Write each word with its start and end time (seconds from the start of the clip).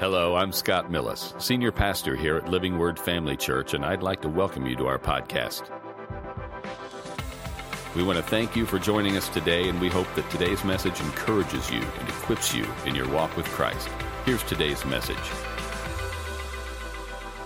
Hello, 0.00 0.34
I'm 0.34 0.50
Scott 0.50 0.90
Millis, 0.90 1.38
Senior 1.38 1.70
Pastor 1.70 2.16
here 2.16 2.38
at 2.38 2.48
Living 2.48 2.78
Word 2.78 2.98
Family 2.98 3.36
Church, 3.36 3.74
and 3.74 3.84
I'd 3.84 4.02
like 4.02 4.22
to 4.22 4.30
welcome 4.30 4.66
you 4.66 4.74
to 4.76 4.86
our 4.86 4.98
podcast. 4.98 5.68
We 7.94 8.02
want 8.02 8.16
to 8.16 8.22
thank 8.22 8.56
you 8.56 8.64
for 8.64 8.78
joining 8.78 9.18
us 9.18 9.28
today, 9.28 9.68
and 9.68 9.78
we 9.78 9.90
hope 9.90 10.06
that 10.14 10.30
today's 10.30 10.64
message 10.64 10.98
encourages 11.02 11.70
you 11.70 11.82
and 11.82 12.08
equips 12.08 12.54
you 12.54 12.66
in 12.86 12.94
your 12.94 13.10
walk 13.10 13.36
with 13.36 13.44
Christ. 13.48 13.90
Here's 14.24 14.42
today's 14.44 14.82
message. 14.86 15.18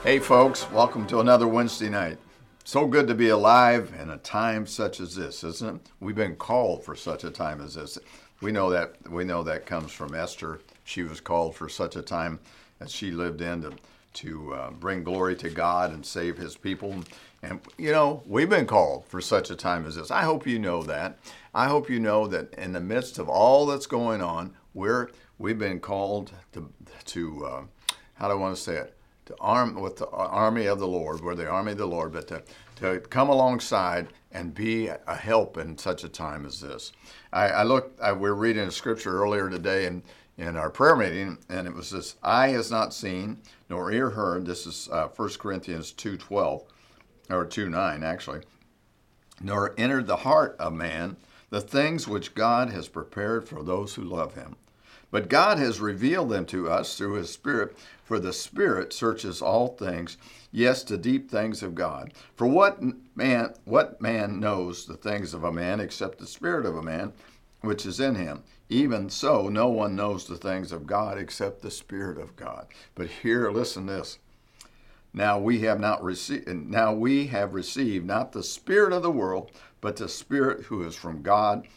Hey, 0.04 0.20
folks, 0.20 0.70
welcome 0.70 1.08
to 1.08 1.18
another 1.18 1.48
Wednesday 1.48 1.88
night. 1.88 2.18
So 2.62 2.86
good 2.86 3.08
to 3.08 3.16
be 3.16 3.30
alive 3.30 3.92
in 4.00 4.10
a 4.10 4.18
time 4.18 4.68
such 4.68 5.00
as 5.00 5.16
this, 5.16 5.42
isn't 5.42 5.74
it? 5.74 5.90
We've 5.98 6.14
been 6.14 6.36
called 6.36 6.84
for 6.84 6.94
such 6.94 7.24
a 7.24 7.32
time 7.32 7.60
as 7.60 7.74
this. 7.74 7.98
We 8.40 8.52
know 8.52 8.70
that 8.70 9.10
we 9.10 9.24
know 9.24 9.42
that 9.42 9.66
comes 9.66 9.90
from 9.90 10.14
Esther. 10.14 10.60
She 10.84 11.02
was 11.02 11.20
called 11.20 11.56
for 11.56 11.68
such 11.68 11.96
a 11.96 12.02
time 12.02 12.40
as 12.80 12.92
she 12.92 13.10
lived 13.10 13.40
in 13.40 13.62
to, 13.62 13.72
to 14.14 14.54
uh, 14.54 14.70
bring 14.70 15.02
glory 15.02 15.34
to 15.36 15.50
God 15.50 15.92
and 15.92 16.04
save 16.04 16.36
His 16.36 16.56
people. 16.56 17.02
And 17.42 17.60
you 17.78 17.92
know, 17.92 18.22
we've 18.26 18.48
been 18.48 18.66
called 18.66 19.06
for 19.06 19.20
such 19.20 19.50
a 19.50 19.56
time 19.56 19.86
as 19.86 19.96
this. 19.96 20.10
I 20.10 20.22
hope 20.22 20.46
you 20.46 20.58
know 20.58 20.82
that. 20.84 21.18
I 21.54 21.66
hope 21.68 21.90
you 21.90 22.00
know 22.00 22.26
that 22.28 22.54
in 22.54 22.72
the 22.72 22.80
midst 22.80 23.18
of 23.18 23.28
all 23.28 23.66
that's 23.66 23.86
going 23.86 24.22
on, 24.22 24.54
we're 24.72 25.08
we've 25.38 25.58
been 25.58 25.80
called 25.80 26.32
to 26.52 26.70
to 27.06 27.46
uh, 27.46 27.62
how 28.14 28.28
do 28.28 28.34
I 28.34 28.36
want 28.36 28.56
to 28.56 28.62
say 28.62 28.76
it? 28.76 28.96
To 29.26 29.34
arm 29.40 29.80
with 29.80 29.96
the 29.96 30.08
army 30.08 30.66
of 30.66 30.78
the 30.78 30.86
Lord. 30.86 31.22
We're 31.22 31.34
the 31.34 31.48
army 31.48 31.72
of 31.72 31.78
the 31.78 31.86
Lord, 31.86 32.12
but 32.12 32.28
to 32.28 32.42
to 32.76 33.00
come 33.00 33.28
alongside 33.28 34.08
and 34.32 34.54
be 34.54 34.88
a 34.88 35.14
help 35.14 35.56
in 35.56 35.78
such 35.78 36.02
a 36.02 36.08
time 36.08 36.44
as 36.44 36.60
this. 36.60 36.92
I, 37.32 37.48
I 37.48 37.62
looked. 37.62 38.00
I, 38.00 38.12
we're 38.12 38.34
reading 38.34 38.64
a 38.64 38.70
scripture 38.70 39.22
earlier 39.22 39.48
today, 39.48 39.86
and 39.86 40.02
in 40.36 40.56
our 40.56 40.70
prayer 40.70 40.96
meeting, 40.96 41.38
and 41.48 41.66
it 41.66 41.74
was 41.74 41.90
this: 41.90 42.16
"Eye 42.22 42.48
has 42.48 42.70
not 42.70 42.92
seen, 42.92 43.38
nor 43.68 43.92
ear 43.92 44.10
heard." 44.10 44.46
This 44.46 44.66
is 44.66 44.88
uh, 44.90 45.08
1 45.08 45.28
Corinthians 45.38 45.92
two 45.92 46.16
twelve, 46.16 46.64
or 47.30 47.44
two 47.44 47.68
nine 47.68 48.02
actually. 48.02 48.42
Nor 49.40 49.74
entered 49.78 50.06
the 50.06 50.16
heart 50.16 50.56
of 50.58 50.72
man 50.72 51.16
the 51.50 51.60
things 51.60 52.08
which 52.08 52.34
God 52.34 52.70
has 52.70 52.88
prepared 52.88 53.48
for 53.48 53.62
those 53.62 53.94
who 53.94 54.02
love 54.02 54.34
Him. 54.34 54.56
But 55.10 55.28
God 55.28 55.58
has 55.58 55.80
revealed 55.80 56.30
them 56.30 56.46
to 56.46 56.68
us 56.68 56.98
through 56.98 57.14
His 57.14 57.30
Spirit, 57.30 57.76
for 58.02 58.18
the 58.18 58.32
Spirit 58.32 58.92
searches 58.92 59.40
all 59.40 59.68
things, 59.68 60.16
yes, 60.50 60.82
the 60.82 60.98
deep 60.98 61.30
things 61.30 61.62
of 61.62 61.76
God. 61.76 62.12
For 62.34 62.48
what 62.48 62.80
man, 63.14 63.54
what 63.64 64.00
man 64.00 64.40
knows 64.40 64.86
the 64.86 64.96
things 64.96 65.32
of 65.32 65.44
a 65.44 65.52
man 65.52 65.78
except 65.78 66.18
the 66.18 66.26
Spirit 66.26 66.66
of 66.66 66.76
a 66.76 66.82
man, 66.82 67.12
which 67.60 67.86
is 67.86 68.00
in 68.00 68.16
him? 68.16 68.42
Even 68.68 69.10
so, 69.10 69.48
no 69.48 69.68
one 69.68 69.94
knows 69.94 70.26
the 70.26 70.36
things 70.36 70.72
of 70.72 70.86
God 70.86 71.18
except 71.18 71.60
the 71.60 71.70
Spirit 71.70 72.18
of 72.18 72.34
God. 72.36 72.66
But 72.94 73.08
here, 73.08 73.50
listen 73.50 73.86
this. 73.86 74.18
Now 75.14 75.38
we 75.38 75.60
have 75.60 75.78
not 75.78 76.02
received 76.02 76.48
now 76.48 76.92
we 76.92 77.28
have 77.28 77.54
received 77.54 78.04
not 78.04 78.32
the 78.32 78.42
spirit 78.42 78.92
of 78.92 79.04
the 79.04 79.12
world, 79.12 79.52
but 79.80 79.96
the 79.96 80.08
spirit 80.08 80.64
who 80.64 80.82
is 80.82 80.96
from 80.96 81.22
God, 81.22 81.68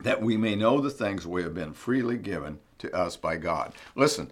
that 0.00 0.20
we 0.20 0.36
may 0.36 0.54
know 0.54 0.80
the 0.80 0.90
things 0.90 1.26
we 1.26 1.42
have 1.42 1.54
been 1.54 1.72
freely 1.72 2.18
given 2.18 2.58
to 2.78 2.94
us 2.94 3.16
by 3.16 3.36
God. 3.36 3.72
Listen, 3.94 4.30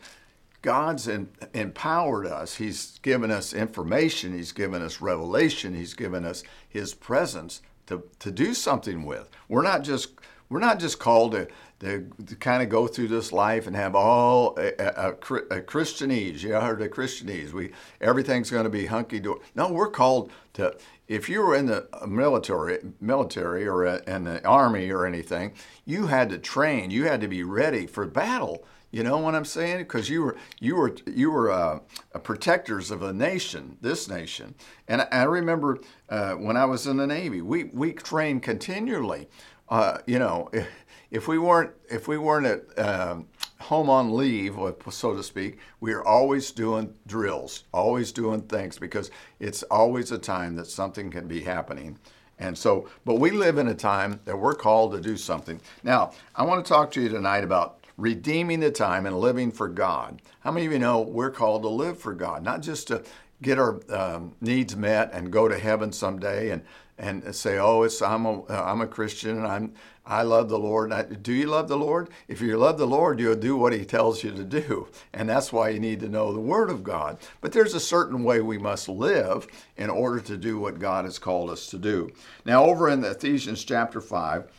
God's 0.60 1.08
in, 1.08 1.30
empowered 1.54 2.26
us. 2.26 2.56
He's 2.56 2.98
given 2.98 3.30
us 3.30 3.54
information. 3.54 4.34
He's 4.34 4.52
given 4.52 4.82
us 4.82 5.00
revelation. 5.00 5.74
He's 5.74 5.94
given 5.94 6.26
us 6.26 6.42
His 6.68 6.92
presence 6.92 7.62
to, 7.86 8.02
to 8.18 8.30
do 8.30 8.52
something 8.52 9.06
with. 9.06 9.30
We're 9.48 9.62
not 9.62 9.82
just 9.82 10.10
we're 10.50 10.58
not 10.58 10.80
just 10.80 10.98
called 10.98 11.32
to, 11.32 11.48
to, 11.78 12.10
to 12.26 12.36
kind 12.36 12.62
of 12.62 12.68
go 12.68 12.86
through 12.86 13.08
this 13.08 13.32
life 13.32 13.66
and 13.66 13.74
have 13.76 13.94
all 13.94 14.58
a, 14.58 14.72
a, 14.78 15.10
a 15.10 15.62
Christianese. 15.62 16.42
You 16.42 16.54
heard 16.54 16.82
of 16.82 16.90
Christianese. 16.90 17.52
We 17.52 17.72
everything's 18.00 18.50
going 18.50 18.64
to 18.64 18.70
be 18.70 18.86
hunky 18.86 19.20
dory. 19.20 19.40
No, 19.54 19.72
we're 19.72 19.90
called 19.90 20.30
to. 20.54 20.76
If 21.08 21.28
you 21.28 21.40
were 21.40 21.56
in 21.56 21.66
the 21.66 21.88
military, 22.06 22.78
military 23.00 23.66
or 23.66 23.84
in 23.84 24.24
the 24.24 24.44
army 24.46 24.90
or 24.90 25.06
anything, 25.06 25.52
you 25.84 26.06
had 26.06 26.28
to 26.30 26.38
train. 26.38 26.90
You 26.90 27.04
had 27.04 27.20
to 27.22 27.28
be 27.28 27.42
ready 27.42 27.86
for 27.86 28.06
battle. 28.06 28.64
You 28.92 29.04
know 29.04 29.18
what 29.18 29.36
I'm 29.36 29.44
saying? 29.44 29.78
Because 29.78 30.10
you 30.10 30.22
were 30.22 30.36
you 30.58 30.74
were 30.74 30.96
you 31.06 31.30
were 31.30 31.50
uh, 31.50 31.78
protectors 32.22 32.90
of 32.90 33.02
a 33.02 33.12
nation, 33.12 33.76
this 33.80 34.08
nation. 34.08 34.54
And 34.88 35.06
I 35.12 35.22
remember 35.24 35.78
uh, 36.08 36.32
when 36.32 36.56
I 36.56 36.64
was 36.64 36.88
in 36.88 36.96
the 36.96 37.06
Navy, 37.06 37.40
we 37.40 37.64
we 37.64 37.92
trained 37.92 38.42
continually 38.42 39.28
uh, 39.70 39.98
you 40.06 40.18
know, 40.18 40.48
if, 40.52 40.68
if, 41.10 41.28
we 41.28 41.38
weren't 41.38 41.72
if 41.88 42.08
we 42.08 42.18
weren't 42.18 42.46
at 42.46 42.78
um, 42.78 43.26
home 43.60 43.88
on 43.88 44.14
leave, 44.14 44.56
so 44.90 45.14
to 45.14 45.22
speak, 45.22 45.58
we 45.80 45.92
are 45.92 46.04
always 46.04 46.50
doing 46.50 46.92
drills, 47.06 47.64
always 47.72 48.12
doing 48.12 48.42
things 48.42 48.78
because 48.78 49.10
it's 49.38 49.62
always 49.64 50.12
a 50.12 50.18
time 50.18 50.56
that 50.56 50.66
something 50.66 51.10
can 51.10 51.26
be 51.26 51.40
happening. 51.40 51.98
And 52.38 52.56
so, 52.56 52.88
but 53.04 53.16
we 53.16 53.30
live 53.30 53.58
in 53.58 53.68
a 53.68 53.74
time 53.74 54.18
that 54.24 54.38
we're 54.38 54.54
called 54.54 54.92
to 54.92 55.00
do 55.00 55.16
something. 55.16 55.60
Now, 55.84 56.12
I 56.34 56.42
want 56.42 56.64
to 56.64 56.68
talk 56.68 56.90
to 56.92 57.02
you 57.02 57.10
tonight 57.10 57.44
about 57.44 57.84
redeeming 57.98 58.60
the 58.60 58.70
time 58.70 59.04
and 59.04 59.20
living 59.20 59.52
for 59.52 59.68
God. 59.68 60.22
How 60.40 60.50
many 60.50 60.64
of 60.64 60.72
you 60.72 60.78
know 60.78 61.02
we're 61.02 61.30
called 61.30 61.62
to 61.62 61.68
live 61.68 61.98
for 61.98 62.14
God, 62.14 62.42
not 62.42 62.62
just 62.62 62.88
to 62.88 63.04
get 63.42 63.58
our 63.58 63.80
um, 63.92 64.34
needs 64.40 64.74
met 64.74 65.12
and 65.12 65.30
go 65.30 65.48
to 65.48 65.58
heaven 65.58 65.92
someday 65.92 66.50
and 66.50 66.62
and 67.00 67.34
say, 67.34 67.58
"Oh, 67.58 67.82
it's 67.82 68.02
I'm 68.02 68.26
a 68.26 68.44
I'm 68.48 68.82
a 68.82 68.86
Christian 68.86 69.38
and 69.38 69.46
I'm 69.46 69.72
I 70.04 70.22
love 70.22 70.48
the 70.48 70.58
Lord." 70.58 70.92
do 71.22 71.32
you 71.32 71.46
love 71.46 71.68
the 71.68 71.78
Lord? 71.78 72.10
If 72.28 72.40
you 72.40 72.56
love 72.58 72.78
the 72.78 72.86
Lord, 72.86 73.18
you'll 73.18 73.34
do 73.36 73.56
what 73.56 73.72
He 73.72 73.84
tells 73.84 74.22
you 74.22 74.30
to 74.32 74.44
do, 74.44 74.88
and 75.12 75.28
that's 75.28 75.52
why 75.52 75.70
you 75.70 75.80
need 75.80 76.00
to 76.00 76.08
know 76.08 76.32
the 76.32 76.40
Word 76.40 76.70
of 76.70 76.84
God. 76.84 77.16
But 77.40 77.52
there's 77.52 77.74
a 77.74 77.80
certain 77.80 78.22
way 78.22 78.40
we 78.40 78.58
must 78.58 78.88
live 78.88 79.46
in 79.76 79.88
order 79.88 80.20
to 80.20 80.36
do 80.36 80.58
what 80.58 80.78
God 80.78 81.06
has 81.06 81.18
called 81.18 81.50
us 81.50 81.66
to 81.68 81.78
do. 81.78 82.10
Now, 82.44 82.64
over 82.64 82.88
in 82.88 83.02
Ephesians 83.02 83.64
chapter 83.64 84.00
five, 84.00 84.50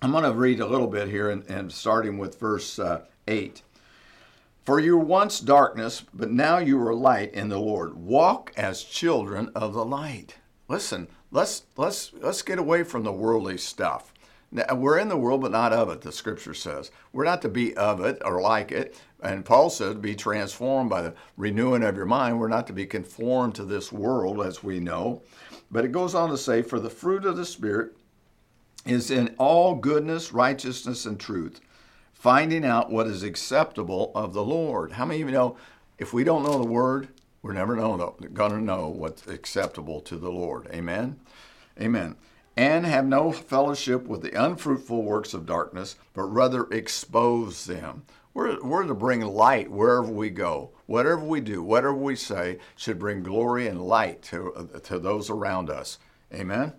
I'm 0.00 0.12
going 0.12 0.24
to 0.24 0.32
read 0.32 0.60
a 0.60 0.66
little 0.66 0.88
bit 0.88 1.08
here, 1.08 1.30
and, 1.30 1.44
and 1.48 1.70
starting 1.70 2.16
with 2.16 2.40
verse 2.40 2.78
uh, 2.78 3.02
eight. 3.28 3.62
For 4.64 4.80
you 4.80 4.96
were 4.96 5.04
once 5.04 5.40
darkness, 5.40 6.04
but 6.14 6.30
now 6.30 6.56
you 6.56 6.80
are 6.80 6.94
light 6.94 7.34
in 7.34 7.50
the 7.50 7.58
Lord. 7.58 7.94
Walk 7.98 8.50
as 8.56 8.82
children 8.82 9.50
of 9.54 9.74
the 9.74 9.84
light. 9.84 10.36
Listen, 10.68 11.08
let's 11.34 11.64
let's 11.76 12.12
let's 12.20 12.40
get 12.40 12.58
away 12.58 12.82
from 12.84 13.02
the 13.02 13.12
worldly 13.12 13.58
stuff. 13.58 14.14
Now, 14.50 14.72
we're 14.76 14.98
in 14.98 15.08
the 15.08 15.16
world, 15.16 15.40
but 15.40 15.50
not 15.50 15.72
of 15.72 15.88
it. 15.88 16.00
The 16.00 16.12
Scripture 16.12 16.54
says 16.54 16.90
we're 17.12 17.24
not 17.24 17.42
to 17.42 17.48
be 17.48 17.76
of 17.76 18.00
it 18.00 18.22
or 18.24 18.40
like 18.40 18.70
it. 18.72 18.96
And 19.20 19.44
Paul 19.44 19.68
said, 19.68 20.00
"Be 20.00 20.14
transformed 20.14 20.88
by 20.88 21.02
the 21.02 21.14
renewing 21.36 21.82
of 21.82 21.96
your 21.96 22.06
mind." 22.06 22.38
We're 22.38 22.48
not 22.48 22.66
to 22.68 22.72
be 22.72 22.86
conformed 22.86 23.56
to 23.56 23.64
this 23.64 23.92
world, 23.92 24.40
as 24.40 24.62
we 24.62 24.78
know. 24.78 25.22
But 25.70 25.84
it 25.84 25.92
goes 25.92 26.14
on 26.14 26.30
to 26.30 26.38
say, 26.38 26.62
"For 26.62 26.78
the 26.78 26.88
fruit 26.88 27.26
of 27.26 27.36
the 27.36 27.44
Spirit 27.44 27.96
is 28.86 29.10
in 29.10 29.34
all 29.38 29.74
goodness, 29.74 30.32
righteousness, 30.32 31.04
and 31.04 31.18
truth, 31.18 31.60
finding 32.12 32.64
out 32.64 32.92
what 32.92 33.08
is 33.08 33.24
acceptable 33.24 34.12
of 34.14 34.34
the 34.34 34.44
Lord." 34.44 34.92
How 34.92 35.04
many 35.04 35.20
of 35.22 35.28
you 35.28 35.34
know? 35.34 35.56
If 35.98 36.12
we 36.12 36.22
don't 36.22 36.44
know 36.44 36.58
the 36.58 36.70
Word, 36.70 37.08
we're 37.44 37.52
never 37.52 37.76
going 37.76 38.52
to 38.52 38.58
know 38.58 38.88
what's 38.88 39.26
acceptable 39.26 40.00
to 40.00 40.16
the 40.16 40.30
Lord. 40.30 40.66
Amen? 40.72 41.20
Amen. 41.78 42.16
And 42.56 42.86
have 42.86 43.04
no 43.04 43.32
fellowship 43.32 44.06
with 44.06 44.22
the 44.22 44.32
unfruitful 44.42 45.02
works 45.02 45.34
of 45.34 45.44
darkness, 45.44 45.96
but 46.14 46.22
rather 46.22 46.64
expose 46.70 47.66
them. 47.66 48.04
We're, 48.32 48.62
we're 48.62 48.86
to 48.86 48.94
bring 48.94 49.20
light 49.20 49.70
wherever 49.70 50.10
we 50.10 50.30
go. 50.30 50.70
Whatever 50.86 51.22
we 51.22 51.42
do, 51.42 51.62
whatever 51.62 51.92
we 51.92 52.16
say, 52.16 52.60
should 52.76 52.98
bring 52.98 53.22
glory 53.22 53.66
and 53.66 53.82
light 53.82 54.22
to, 54.22 54.80
to 54.84 54.98
those 54.98 55.28
around 55.28 55.68
us. 55.68 55.98
Amen? 56.32 56.72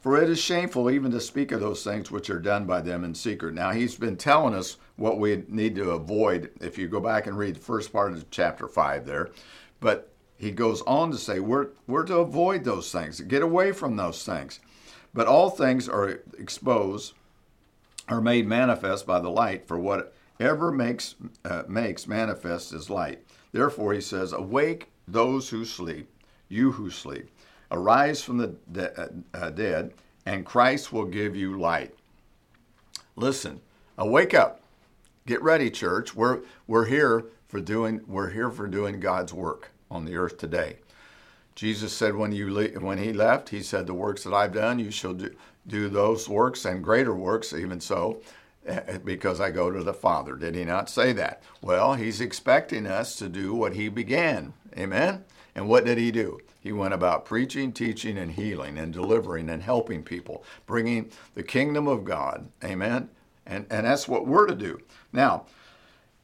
For 0.00 0.20
it 0.20 0.28
is 0.28 0.40
shameful 0.40 0.90
even 0.90 1.12
to 1.12 1.20
speak 1.20 1.52
of 1.52 1.60
those 1.60 1.84
things 1.84 2.10
which 2.10 2.28
are 2.28 2.40
done 2.40 2.66
by 2.66 2.80
them 2.80 3.04
in 3.04 3.14
secret. 3.14 3.54
Now, 3.54 3.70
he's 3.70 3.94
been 3.94 4.16
telling 4.16 4.54
us 4.54 4.76
what 4.96 5.18
we 5.18 5.44
need 5.48 5.76
to 5.76 5.92
avoid. 5.92 6.50
If 6.60 6.76
you 6.76 6.88
go 6.88 7.00
back 7.00 7.26
and 7.26 7.38
read 7.38 7.56
the 7.56 7.60
first 7.60 7.90
part 7.90 8.12
of 8.12 8.30
chapter 8.30 8.68
5 8.68 9.06
there, 9.06 9.30
but 9.84 10.08
he 10.38 10.50
goes 10.50 10.80
on 10.86 11.10
to 11.10 11.18
say 11.18 11.40
we're, 11.40 11.68
we're 11.86 12.04
to 12.04 12.16
avoid 12.16 12.64
those 12.64 12.90
things, 12.90 13.20
get 13.20 13.42
away 13.42 13.70
from 13.70 13.96
those 13.96 14.24
things. 14.24 14.58
But 15.12 15.26
all 15.26 15.50
things 15.50 15.90
are 15.90 16.22
exposed, 16.38 17.12
are 18.08 18.22
made 18.22 18.46
manifest 18.46 19.06
by 19.06 19.20
the 19.20 19.28
light, 19.28 19.68
for 19.68 19.78
whatever 19.78 20.72
makes, 20.72 21.16
uh, 21.44 21.64
makes 21.68 22.06
manifest 22.06 22.72
is 22.72 22.88
light. 22.88 23.26
Therefore, 23.52 23.92
he 23.92 24.00
says, 24.00 24.32
Awake 24.32 24.90
those 25.06 25.50
who 25.50 25.66
sleep, 25.66 26.08
you 26.48 26.72
who 26.72 26.88
sleep. 26.88 27.28
Arise 27.70 28.22
from 28.22 28.38
the 28.38 28.54
de- 28.72 28.98
uh, 28.98 29.08
uh 29.34 29.50
dead, 29.50 29.92
and 30.24 30.46
Christ 30.46 30.94
will 30.94 31.04
give 31.04 31.36
you 31.36 31.60
light. 31.60 31.94
Listen, 33.16 33.60
awake 33.98 34.32
up. 34.32 34.62
Get 35.26 35.42
ready, 35.42 35.70
church. 35.70 36.14
We're, 36.14 36.40
we're 36.66 36.86
here 36.86 37.26
for 37.48 37.60
doing 37.60 38.00
we're 38.06 38.30
here 38.30 38.50
for 38.50 38.66
doing 38.66 38.98
God's 38.98 39.32
work 39.34 39.70
on 39.94 40.04
the 40.04 40.16
earth 40.16 40.38
today. 40.38 40.78
Jesus 41.54 41.92
said 41.92 42.16
when 42.16 42.32
you 42.32 42.52
le- 42.52 42.80
when 42.80 42.98
he 42.98 43.12
left, 43.12 43.50
he 43.50 43.62
said, 43.62 43.86
"The 43.86 43.94
works 43.94 44.24
that 44.24 44.34
I've 44.34 44.52
done, 44.52 44.78
you 44.78 44.90
shall 44.90 45.14
do, 45.14 45.30
do 45.66 45.88
those 45.88 46.28
works 46.28 46.64
and 46.64 46.82
greater 46.82 47.14
works, 47.14 47.52
even 47.52 47.80
so." 47.80 48.20
eh, 48.66 48.98
because 49.04 49.40
I 49.40 49.50
go 49.50 49.70
to 49.70 49.82
the 49.82 49.94
Father. 49.94 50.36
Did 50.36 50.54
he 50.54 50.64
not 50.64 50.88
say 50.88 51.12
that? 51.12 51.42
Well, 51.60 51.94
he's 51.94 52.20
expecting 52.20 52.86
us 52.86 53.16
to 53.16 53.28
do 53.28 53.54
what 53.54 53.74
he 53.74 53.88
began. 53.88 54.54
Amen? 54.76 55.24
And 55.54 55.68
what 55.68 55.84
did 55.84 55.98
he 55.98 56.10
do? 56.10 56.40
He 56.60 56.72
went 56.72 56.94
about 56.94 57.26
preaching, 57.26 57.72
teaching, 57.72 58.16
and 58.16 58.32
healing, 58.32 58.78
and 58.78 58.92
delivering 58.92 59.50
and 59.50 59.62
helping 59.62 60.02
people, 60.02 60.44
bringing 60.66 61.10
the 61.34 61.42
kingdom 61.42 61.86
of 61.86 62.04
God. 62.04 62.48
Amen? 62.64 63.10
And, 63.46 63.66
and 63.70 63.86
that's 63.86 64.08
what 64.08 64.26
we're 64.26 64.46
to 64.46 64.54
do. 64.54 64.80
Now, 65.12 65.44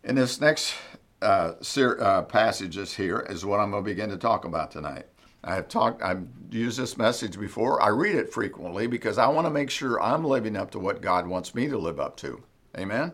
in 0.02 0.14
this 0.14 0.40
next 0.40 0.74
uh, 1.22 1.52
ser- 1.60 2.00
uh, 2.00 2.22
passages 2.22 2.94
here 2.94 3.26
is 3.28 3.44
what 3.44 3.60
I'm 3.60 3.70
going 3.70 3.84
to 3.84 3.90
begin 3.90 4.10
to 4.10 4.16
talk 4.16 4.44
about 4.44 4.70
tonight. 4.70 5.06
I've 5.42 5.68
talked, 5.68 6.02
I've 6.02 6.26
used 6.50 6.78
this 6.78 6.98
message 6.98 7.38
before. 7.38 7.82
I 7.82 7.88
read 7.88 8.14
it 8.14 8.32
frequently 8.32 8.86
because 8.86 9.16
I 9.18 9.26
want 9.28 9.46
to 9.46 9.50
make 9.50 9.70
sure 9.70 10.00
I'm 10.00 10.24
living 10.24 10.56
up 10.56 10.70
to 10.72 10.78
what 10.78 11.00
God 11.00 11.26
wants 11.26 11.54
me 11.54 11.66
to 11.68 11.78
live 11.78 11.98
up 11.98 12.16
to. 12.18 12.42
Amen? 12.76 13.12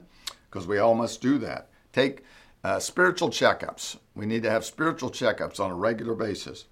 Because 0.50 0.66
we 0.66 0.78
all 0.78 0.94
must 0.94 1.22
do 1.22 1.38
that. 1.38 1.68
Take 1.92 2.24
uh, 2.64 2.80
spiritual 2.80 3.30
checkups. 3.30 3.96
We 4.14 4.26
need 4.26 4.42
to 4.42 4.50
have 4.50 4.64
spiritual 4.64 5.10
checkups 5.10 5.60
on 5.60 5.70
a 5.70 5.74
regular 5.76 6.14
basis. 6.14 6.64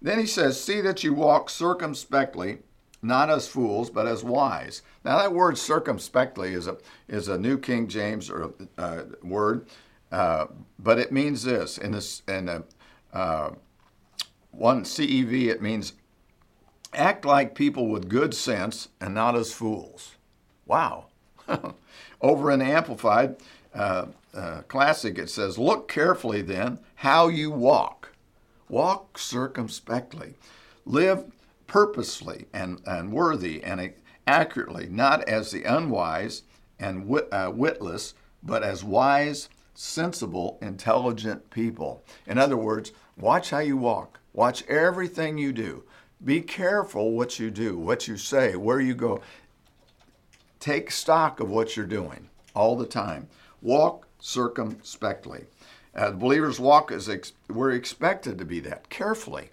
Then 0.00 0.20
he 0.20 0.26
says, 0.26 0.62
See 0.62 0.80
that 0.82 1.02
you 1.02 1.14
walk 1.14 1.50
circumspectly, 1.50 2.58
not 3.02 3.28
as 3.28 3.48
fools, 3.48 3.90
but 3.90 4.06
as 4.06 4.22
wise. 4.22 4.82
Now, 5.04 5.18
that 5.18 5.32
word 5.32 5.58
circumspectly 5.58 6.52
is 6.52 6.68
a, 6.68 6.78
is 7.08 7.28
a 7.28 7.38
New 7.38 7.58
King 7.58 7.88
James 7.88 8.30
or, 8.30 8.52
uh, 8.78 9.02
word, 9.22 9.66
uh, 10.12 10.46
but 10.78 10.98
it 10.98 11.12
means 11.12 11.42
this 11.42 11.78
in, 11.78 11.92
this, 11.92 12.22
in 12.28 12.48
a, 12.48 12.62
uh, 13.12 13.50
one 14.50 14.84
CEV, 14.84 15.48
it 15.48 15.60
means 15.60 15.92
act 16.94 17.24
like 17.24 17.54
people 17.54 17.88
with 17.88 18.08
good 18.08 18.34
sense 18.34 18.88
and 19.00 19.14
not 19.14 19.36
as 19.36 19.52
fools. 19.52 20.16
Wow. 20.66 21.06
Over 22.20 22.50
in 22.50 22.62
Amplified 22.62 23.36
uh, 23.74 24.06
uh, 24.34 24.62
Classic, 24.68 25.18
it 25.18 25.30
says, 25.30 25.58
Look 25.58 25.88
carefully 25.88 26.42
then 26.42 26.78
how 26.96 27.28
you 27.28 27.50
walk. 27.50 28.12
Walk 28.68 29.18
circumspectly. 29.18 30.34
Live 30.84 31.24
purposely 31.66 32.46
and, 32.52 32.80
and 32.86 33.12
worthy 33.12 33.62
and 33.62 33.92
accurately, 34.26 34.88
not 34.88 35.22
as 35.28 35.50
the 35.50 35.64
unwise 35.64 36.42
and 36.78 37.06
wit, 37.06 37.28
uh, 37.32 37.52
witless, 37.54 38.14
but 38.42 38.62
as 38.62 38.84
wise, 38.84 39.48
sensible, 39.76 40.58
intelligent 40.60 41.50
people. 41.50 42.02
In 42.26 42.38
other 42.38 42.56
words, 42.56 42.92
watch 43.16 43.50
how 43.50 43.58
you 43.58 43.76
walk. 43.76 44.18
Watch 44.32 44.64
everything 44.66 45.38
you 45.38 45.52
do. 45.52 45.84
Be 46.24 46.40
careful 46.40 47.12
what 47.12 47.38
you 47.38 47.50
do, 47.50 47.78
what 47.78 48.08
you 48.08 48.16
say, 48.16 48.56
where 48.56 48.80
you 48.80 48.94
go. 48.94 49.20
Take 50.58 50.90
stock 50.90 51.40
of 51.40 51.50
what 51.50 51.76
you're 51.76 51.86
doing 51.86 52.28
all 52.54 52.76
the 52.76 52.86
time. 52.86 53.28
Walk 53.60 54.06
circumspectly. 54.18 55.44
Uh, 55.94 56.10
the 56.10 56.16
believer's 56.16 56.60
walk 56.60 56.90
is 56.90 57.08
ex- 57.08 57.32
we're 57.48 57.72
expected 57.72 58.38
to 58.38 58.44
be 58.44 58.60
that 58.60 58.88
carefully, 58.88 59.50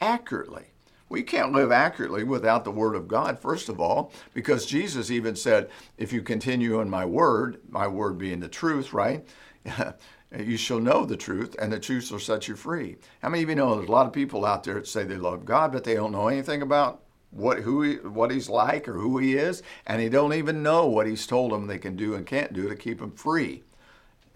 accurately. 0.00 0.64
We 1.08 1.22
can't 1.22 1.52
live 1.52 1.72
accurately 1.72 2.22
without 2.22 2.64
the 2.64 2.70
Word 2.70 2.94
of 2.94 3.08
God, 3.08 3.38
first 3.38 3.68
of 3.68 3.80
all, 3.80 4.12
because 4.32 4.64
Jesus 4.64 5.10
even 5.10 5.34
said, 5.34 5.68
If 5.98 6.12
you 6.12 6.22
continue 6.22 6.80
in 6.80 6.88
my 6.88 7.04
Word, 7.04 7.60
my 7.68 7.88
Word 7.88 8.16
being 8.16 8.40
the 8.40 8.48
truth, 8.48 8.92
right? 8.92 9.26
you 10.38 10.56
shall 10.56 10.80
know 10.80 11.04
the 11.04 11.16
truth, 11.16 11.56
and 11.60 11.72
the 11.72 11.78
truth 11.78 12.06
shall 12.06 12.18
set 12.18 12.48
you 12.48 12.56
free. 12.56 12.96
How 13.22 13.28
many 13.28 13.42
of 13.42 13.48
you 13.48 13.54
know 13.54 13.76
there's 13.76 13.88
a 13.88 13.92
lot 13.92 14.06
of 14.06 14.12
people 14.12 14.44
out 14.44 14.64
there 14.64 14.74
that 14.74 14.86
say 14.86 15.04
they 15.04 15.16
love 15.16 15.44
God, 15.44 15.72
but 15.72 15.84
they 15.84 15.94
don't 15.94 16.12
know 16.12 16.28
anything 16.28 16.62
about 16.62 17.02
what 17.30 17.60
who 17.60 17.82
he, 17.82 17.94
what 17.96 18.30
he's 18.30 18.48
like 18.48 18.88
or 18.88 18.94
who 18.94 19.18
he 19.18 19.36
is, 19.36 19.62
and 19.86 20.00
they 20.00 20.08
don't 20.08 20.34
even 20.34 20.62
know 20.62 20.86
what 20.86 21.06
he's 21.06 21.26
told 21.26 21.52
them 21.52 21.66
they 21.66 21.78
can 21.78 21.96
do 21.96 22.14
and 22.14 22.26
can't 22.26 22.52
do 22.52 22.68
to 22.68 22.74
keep 22.74 22.98
them 22.98 23.12
free. 23.12 23.62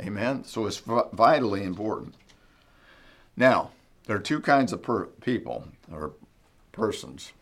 Amen. 0.00 0.44
So 0.44 0.66
it's 0.66 0.78
vitally 0.78 1.62
important. 1.62 2.14
Now, 3.36 3.70
there 4.06 4.16
are 4.16 4.20
two 4.20 4.40
kinds 4.40 4.72
of 4.72 4.82
per- 4.82 5.06
people 5.06 5.68
or 5.90 6.12
persons. 6.72 7.32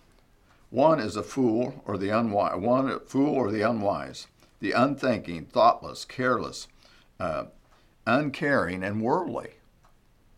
One 0.71 1.01
is 1.01 1.17
a 1.17 1.23
fool 1.23 1.83
or 1.87 1.99
the 1.99 2.11
unwise. 2.11 2.57
One 2.57 3.01
fool 3.01 3.35
or 3.35 3.51
the 3.51 3.63
unwise, 3.63 4.27
the 4.61 4.73
unthinking, 4.73 5.47
thoughtless, 5.47 6.05
careless, 6.05 6.69
uh, 7.21 7.45
uncaring, 8.07 8.83
and 8.83 9.03
worldly. 9.03 9.51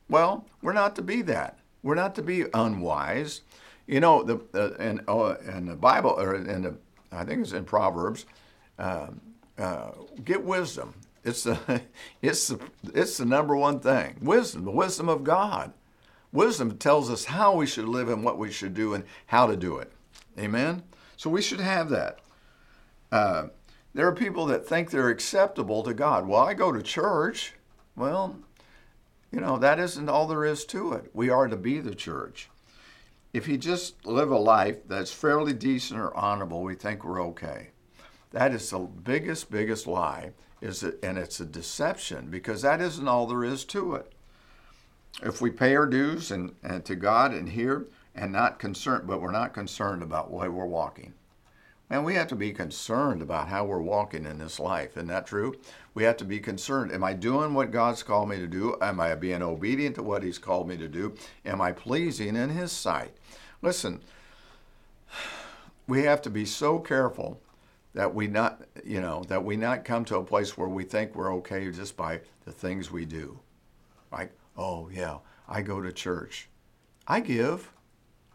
Well, 0.09 0.47
we're 0.63 0.73
not 0.73 0.97
to 0.97 1.03
be 1.03 1.23
that. 1.23 1.59
We're 1.83 1.95
not 1.95 2.15
to 2.17 2.23
be 2.23 2.45
unwise. 2.55 3.43
You 3.87 4.01
know, 4.01 4.23
the 4.23 4.41
uh, 4.55 4.75
in, 4.83 5.01
uh, 5.07 5.37
in 5.47 5.67
the 5.67 5.77
Bible, 5.77 6.11
or 6.11 6.35
in 6.35 6.63
the, 6.63 6.77
I 7.13 7.25
think 7.25 7.43
it's 7.43 7.53
in 7.53 7.65
Proverbs, 7.65 8.27
uh, 8.79 9.09
uh, 9.59 9.91
get 10.25 10.43
wisdom. 10.43 10.95
It's 11.25 11.45
the, 11.45 11.83
it's 12.23 12.49
the, 12.49 12.59
it's 12.95 13.19
the 13.19 13.25
number 13.25 13.57
one 13.57 13.81
thing. 13.81 14.17
Wisdom, 14.21 14.65
the 14.65 14.71
wisdom 14.71 15.09
of 15.09 15.25
God. 15.25 15.73
Wisdom 16.33 16.77
tells 16.79 17.11
us 17.11 17.27
how 17.27 17.55
we 17.55 17.67
should 17.67 17.87
live 17.87 18.09
and 18.09 18.25
what 18.25 18.39
we 18.39 18.51
should 18.51 18.75
do 18.75 18.95
and 18.95 19.05
how 19.27 19.47
to 19.47 19.57
do 19.57 19.79
it. 19.79 19.93
Amen. 20.39 20.83
So 21.17 21.31
we 21.31 21.41
should 21.41 21.61
have 21.61 21.91
that. 21.91 22.19
There 23.95 24.09
are 24.09 24.15
people 24.15 24.47
that 24.47 24.67
think 24.67 24.91
they're 24.91 25.09
acceptable 25.09 25.85
to 25.85 25.95
God. 25.95 26.27
Well, 26.27 26.43
I 26.43 26.53
go 26.53 26.73
to 26.73 26.83
church. 26.83 27.55
Well, 27.95 28.41
you 29.31 29.41
know, 29.41 29.57
that 29.59 29.79
isn't 29.79 30.09
all 30.09 30.27
there 30.27 30.45
is 30.45 30.65
to 30.67 30.93
it. 30.93 31.11
We 31.15 31.31
are 31.31 31.47
to 31.47 31.57
be 31.57 31.79
the 31.79 31.95
church. 31.95 32.51
If 33.33 33.47
you 33.47 33.57
just 33.57 34.05
live 34.05 34.31
a 34.31 34.39
life 34.39 34.87
that's 34.87 35.13
fairly 35.13 35.53
decent 35.53 36.01
or 36.01 36.17
honorable, 36.17 36.63
we 36.63 36.75
think 36.75 37.05
we're 37.05 37.23
okay. 37.27 37.69
That 38.33 38.53
is 38.53 38.69
the 38.71 38.81
biggest, 38.81 39.51
biggest 39.51 39.87
lie, 39.87 40.33
is 40.61 40.83
it, 40.83 40.99
and 41.03 41.17
it's 41.17 41.39
a 41.39 41.45
deception 41.45 42.31
because 42.31 42.63
that 42.63 42.81
isn't 42.81 43.09
all 43.09 43.27
there 43.27 43.45
is 43.45 43.65
to 43.67 43.95
it. 43.95 44.13
If 45.23 45.41
we 45.41 45.51
pay 45.51 45.77
our 45.77 45.87
dues 45.87 46.33
and, 46.33 46.55
and 46.65 46.85
to 46.85 46.97
God 46.97 47.33
and 47.33 47.49
here 47.49 47.87
and 48.15 48.33
not 48.33 48.59
concerned, 48.59 49.07
but 49.07 49.21
we're 49.21 49.31
not 49.31 49.55
concerned 49.55 50.03
about 50.03 50.33
why 50.33 50.49
we're 50.49 50.67
walking. 50.67 51.15
And 51.91 52.05
we 52.05 52.15
have 52.15 52.29
to 52.29 52.37
be 52.37 52.53
concerned 52.53 53.21
about 53.21 53.49
how 53.49 53.65
we're 53.65 53.81
walking 53.81 54.25
in 54.25 54.39
this 54.39 54.59
life. 54.59 54.97
Isn't 54.97 55.09
that 55.09 55.27
true? 55.27 55.55
We 55.93 56.05
have 56.05 56.17
to 56.19 56.25
be 56.25 56.41
concerned. 56.41 56.93
Am 56.93 57.05
I 57.05 57.13
doing 57.13 57.55
what 57.55 57.71
God's 57.71 58.03
called 58.03 58.31
me 58.31 58.39
to 58.39 58.47
do? 58.47 58.77
Am 58.81 58.99
I 58.99 59.15
being 59.15 59.43
obedient 59.43 59.95
to 59.97 60.03
what 60.03 60.23
He's 60.23 60.39
called 60.39 60.67
me 60.67 60.77
to 60.79 60.89
do? 60.89 61.15
Am 61.45 61.61
I 61.61 61.73
pleasing 61.73 62.37
in 62.37 62.51
His 62.51 62.73
sight? 62.73 63.13
Listen, 63.61 64.01
we 65.87 66.03
have 66.05 66.23
to 66.23 66.31
be 66.31 66.45
so 66.45 66.79
careful 66.79 67.41
that 67.93 68.15
we 68.15 68.27
not, 68.27 68.63
you 68.85 69.01
know, 69.01 69.23
that 69.29 69.45
we 69.45 69.57
not 69.57 69.85
come 69.85 70.05
to 70.07 70.17
a 70.17 70.25
place 70.25 70.57
where 70.57 70.69
we 70.69 70.85
think 70.85 71.15
we're 71.15 71.35
okay 71.35 71.71
just 71.71 71.97
by 71.97 72.21
the 72.45 72.51
things 72.51 72.91
we 72.91 73.05
do. 73.05 73.39
Like, 74.11 74.33
oh 74.57 74.89
yeah, 74.93 75.19
I 75.49 75.63
go 75.63 75.81
to 75.81 75.93
church. 75.93 76.49
I 77.07 77.21
give. 77.21 77.73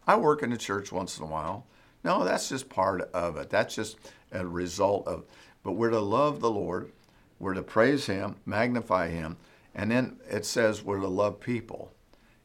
I 0.07 0.15
work 0.15 0.43
in 0.43 0.51
the 0.51 0.57
church 0.57 0.91
once 0.91 1.17
in 1.17 1.23
a 1.23 1.27
while. 1.27 1.65
No, 2.03 2.23
that's 2.23 2.49
just 2.49 2.69
part 2.69 3.01
of 3.13 3.37
it. 3.37 3.49
That's 3.49 3.75
just 3.75 3.97
a 4.31 4.45
result 4.45 5.07
of, 5.07 5.25
but 5.63 5.73
we're 5.73 5.89
to 5.89 5.99
love 5.99 6.39
the 6.39 6.51
Lord, 6.51 6.91
we're 7.39 7.53
to 7.53 7.63
praise 7.63 8.05
Him, 8.05 8.35
magnify 8.45 9.09
Him, 9.09 9.37
and 9.75 9.91
then 9.91 10.17
it 10.29 10.45
says 10.45 10.83
we're 10.83 10.99
to 10.99 11.07
love 11.07 11.39
people. 11.39 11.91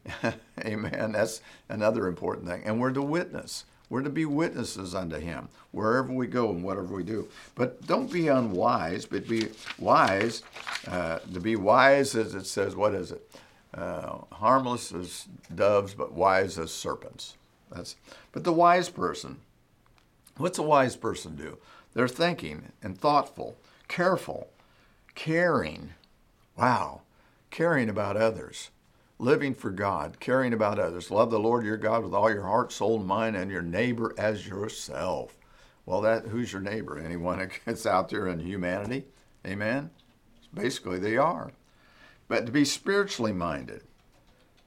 Amen. 0.65 1.11
That's 1.13 1.41
another 1.69 2.07
important 2.07 2.47
thing. 2.47 2.63
And 2.65 2.79
we're 2.79 2.91
to 2.91 3.01
witness. 3.01 3.65
We're 3.89 4.01
to 4.01 4.09
be 4.09 4.25
witnesses 4.25 4.95
unto 4.95 5.17
Him 5.17 5.49
wherever 5.71 6.11
we 6.11 6.27
go 6.27 6.49
and 6.49 6.63
whatever 6.63 6.95
we 6.95 7.03
do. 7.03 7.27
But 7.53 7.85
don't 7.85 8.11
be 8.11 8.27
unwise, 8.27 9.05
but 9.05 9.27
be 9.27 9.49
wise. 9.77 10.43
Uh, 10.87 11.19
to 11.19 11.39
be 11.39 11.55
wise, 11.55 12.15
as 12.15 12.33
it 12.35 12.45
says, 12.45 12.75
what 12.75 12.93
is 12.93 13.11
it? 13.11 13.29
Uh, 13.73 14.19
harmless 14.31 14.91
as 14.91 15.27
doves, 15.53 15.93
but 15.93 16.13
wise 16.13 16.57
as 16.57 16.71
serpents. 16.71 17.35
That's, 17.71 17.95
but 18.31 18.43
the 18.43 18.53
wise 18.53 18.89
person, 18.89 19.37
what's 20.37 20.57
a 20.57 20.63
wise 20.63 20.95
person 20.95 21.35
do? 21.35 21.57
They're 21.93 22.07
thinking 22.07 22.71
and 22.83 22.97
thoughtful, 22.97 23.57
careful, 23.87 24.49
caring. 25.15 25.91
Wow, 26.57 27.01
caring 27.51 27.89
about 27.89 28.17
others, 28.17 28.69
living 29.17 29.53
for 29.53 29.71
God, 29.71 30.19
caring 30.19 30.53
about 30.53 30.79
others. 30.79 31.11
Love 31.11 31.31
the 31.31 31.39
Lord 31.39 31.65
your 31.65 31.77
God 31.77 32.03
with 32.03 32.13
all 32.13 32.31
your 32.31 32.43
heart, 32.43 32.71
soul, 32.71 32.99
mind, 32.99 33.35
and 33.35 33.51
your 33.51 33.61
neighbor 33.61 34.13
as 34.17 34.47
yourself. 34.47 35.37
Well, 35.85 36.01
that 36.01 36.27
who's 36.27 36.51
your 36.51 36.61
neighbor? 36.61 36.97
Anyone 36.97 37.49
that's 37.65 37.85
out 37.85 38.09
there 38.09 38.27
in 38.27 38.39
humanity? 38.39 39.05
Amen. 39.45 39.91
Basically, 40.53 40.99
they 40.99 41.17
are. 41.17 41.51
But 42.27 42.45
to 42.45 42.51
be 42.51 42.65
spiritually 42.65 43.33
minded, 43.33 43.83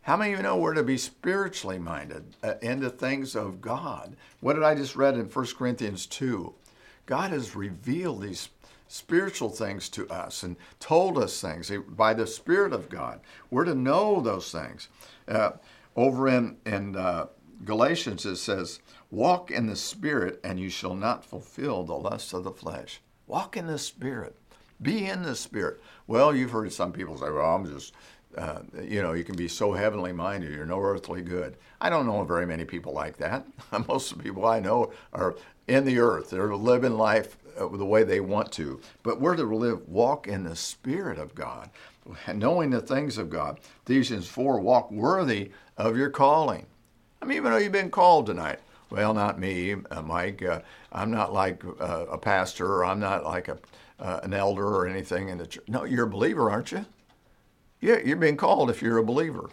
how 0.09 0.17
many 0.17 0.33
of 0.33 0.39
you 0.39 0.43
know 0.43 0.57
we're 0.57 0.73
to 0.73 0.83
be 0.83 0.97
spiritually 0.97 1.79
minded 1.79 2.35
uh, 2.43 2.55
into 2.63 2.89
things 2.89 3.37
of 3.37 3.61
God? 3.61 4.17
What 4.41 4.55
did 4.55 4.63
I 4.63 4.75
just 4.75 4.97
read 4.97 5.17
in 5.17 5.27
1 5.27 5.47
Corinthians 5.59 6.07
2? 6.07 6.55
God 7.05 7.31
has 7.31 7.55
revealed 7.55 8.23
these 8.23 8.49
spiritual 8.89 9.51
things 9.51 9.91
to 9.91 10.09
us 10.09 10.43
and 10.43 10.57
told 10.81 11.19
us 11.19 11.39
things 11.39 11.71
by 11.89 12.15
the 12.15 12.27
Spirit 12.27 12.73
of 12.73 12.89
God. 12.89 13.21
We're 13.51 13.67
to 13.67 13.75
know 13.75 14.23
those 14.23 14.51
things. 14.51 14.89
Uh, 15.29 15.51
over 15.95 16.27
in, 16.27 16.57
in 16.65 16.97
uh, 16.97 17.27
Galatians, 17.67 18.25
it 18.25 18.37
says, 18.37 18.81
Walk 19.11 19.51
in 19.51 19.67
the 19.67 19.77
Spirit, 19.77 20.41
and 20.43 20.59
you 20.59 20.71
shall 20.71 20.95
not 20.95 21.23
fulfill 21.23 21.85
the 21.85 21.93
lusts 21.93 22.33
of 22.33 22.45
the 22.45 22.51
flesh. 22.51 23.03
Walk 23.27 23.59
in 23.59 23.67
the 23.67 23.77
Spirit. 23.77 24.37
Be 24.81 25.05
in 25.07 25.23
the 25.23 25.35
Spirit. 25.35 25.83
Well, 26.07 26.35
you've 26.35 26.53
heard 26.53 26.73
some 26.73 26.93
people 26.93 27.19
say, 27.19 27.31
well, 27.31 27.55
I'm 27.55 27.67
just, 27.67 27.93
uh, 28.37 28.61
you 28.83 29.03
know, 29.03 29.13
you 29.13 29.25
can 29.25 29.37
be 29.37 29.49
so 29.49 29.73
heavenly 29.73 30.13
minded, 30.13 30.53
you're 30.53 30.67
no 30.67 30.81
earthly 30.81 31.23
good. 31.23 31.57
I 31.81 31.91
don't 31.91 32.07
know 32.07 32.23
very 32.25 32.47
many 32.47 32.65
people 32.65 32.93
like 32.93 33.17
that. 33.19 33.47
Most 33.89 34.13
of 34.13 34.19
the 34.19 34.25
people 34.25 34.47
I 34.47 34.61
know 34.61 34.93
are 35.13 35.37
in 35.67 35.85
the 35.85 35.99
earth. 35.99 36.31
They're 36.31 36.55
living 36.55 36.97
life 36.97 37.37
uh, 37.59 37.69
the 37.69 37.85
way 37.85 38.05
they 38.05 38.21
want 38.21 38.53
to. 38.53 38.81
But 39.03 39.21
we're 39.21 39.37
to 39.37 39.43
live, 39.45 39.89
walk 39.89 40.27
in 40.27 40.45
the 40.45 40.57
Spirit 40.57 41.19
of 41.19 41.35
God, 41.35 41.71
knowing 42.33 42.71
the 42.71 42.81
things 42.81 43.19
of 43.19 43.31
God. 43.31 43.61
Ephesians 43.85 44.29
4 44.29 44.61
walk 44.61 44.91
worthy 44.91 45.51
of 45.77 45.97
your 45.97 46.11
calling. 46.11 46.67
I 47.21 47.25
mean, 47.25 47.39
even 47.39 47.51
though 47.51 47.59
you've 47.59 47.73
been 47.73 47.91
called 47.91 48.27
tonight, 48.27 48.61
well, 48.91 49.13
not 49.13 49.39
me, 49.39 49.77
uh, 49.91 50.03
Mike. 50.03 50.43
Uh, 50.43 50.61
I'm 50.93 51.11
not 51.11 51.33
like 51.33 51.63
uh, 51.65 52.07
a 52.11 52.17
pastor, 52.17 52.67
or 52.67 52.85
I'm 52.85 53.01
not 53.01 53.25
like 53.25 53.49
a, 53.49 53.59
uh, 53.99 54.21
an 54.23 54.33
elder 54.33 54.67
or 54.67 54.87
anything 54.87 55.29
in 55.29 55.39
the 55.39 55.47
church. 55.47 55.65
No, 55.69 55.85
you're 55.85 56.07
a 56.07 56.11
believer, 56.11 56.51
aren't 56.51 56.73
you? 56.73 56.87
Yeah, 57.81 57.99
you're 58.05 58.17
being 58.17 58.37
called 58.37 58.71
if 58.71 58.83
you're 58.83 58.99
a 58.99 59.05
believer. 59.05 59.51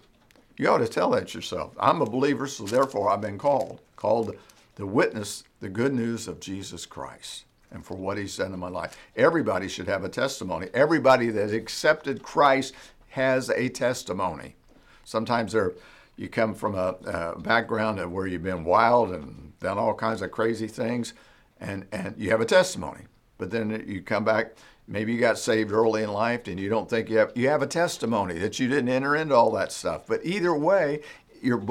You 0.58 0.70
ought 0.70 0.79
to 0.79 0.88
tell 0.88 1.12
that 1.12 1.34
yourself. 1.34 1.75
I'm 1.79 2.01
a 2.01 2.05
believer, 2.05 2.48
so 2.48 2.63
therefore 2.65 3.10
I've 3.10 3.22
been 3.22 3.38
called. 3.38 3.82
Called 3.96 4.36
to 4.77 4.86
witness 4.88 5.44
the 5.60 5.70
good 5.70 5.94
news 5.94 6.27
of 6.27 6.39
Jesus 6.39 6.86
Christ 6.86 7.46
and 7.72 7.86
for 7.86 7.96
what 7.96 8.17
he's 8.17 8.38
done 8.38 8.53
in 8.53 8.60
my 8.60 8.70
life. 8.70 8.98
Everybody 9.15 9.67
should 9.67 9.88
have 9.88 10.03
a 10.03 10.10
testimony. 10.10 10.67
Everybody 10.74 11.29
that 11.29 11.53
accepted 11.53 12.24
Christ 12.24 12.74
has 13.10 13.50
a 13.50 13.70
testimony. 13.70 14.55
Sometimes 15.03 15.51
there, 15.51 15.74
you 16.17 16.29
come 16.29 16.53
from 16.53 16.75
a, 16.75 16.96
a 17.05 17.39
background 17.39 18.00
of 18.00 18.12
where 18.12 18.27
you've 18.27 18.44
been 18.44 18.63
wild 18.63 19.12
and 19.12 19.58
done 19.60 19.77
all 19.77 19.94
kinds 19.94 20.22
of 20.22 20.32
crazy 20.32 20.67
things, 20.67 21.13
and, 21.60 21.86
and 21.91 22.15
you 22.17 22.32
have 22.32 22.41
a 22.41 22.46
testimony. 22.46 23.01
But 23.38 23.51
then 23.51 23.84
you 23.88 24.01
come 24.01 24.24
back, 24.24 24.55
maybe 24.88 25.13
you 25.13 25.20
got 25.20 25.38
saved 25.38 25.72
early 25.72 26.04
in 26.04 26.12
life 26.12 26.48
and 26.48 26.60
you 26.60 26.70
don't 26.70 26.89
think 26.89 27.10
you 27.10 27.18
have, 27.18 27.32
you 27.36 27.50
have 27.50 27.62
a 27.62 27.68
testimony 27.68 28.38
that 28.39 28.60
you 28.60 28.68
didn't 28.68 28.89
enter 28.89 29.15
into 29.15 29.36
all 29.36 29.51
that 29.51 29.72
stuff. 29.72 30.06
But 30.08 30.25
either 30.25 30.56
way, 30.56 31.01
your, 31.42 31.63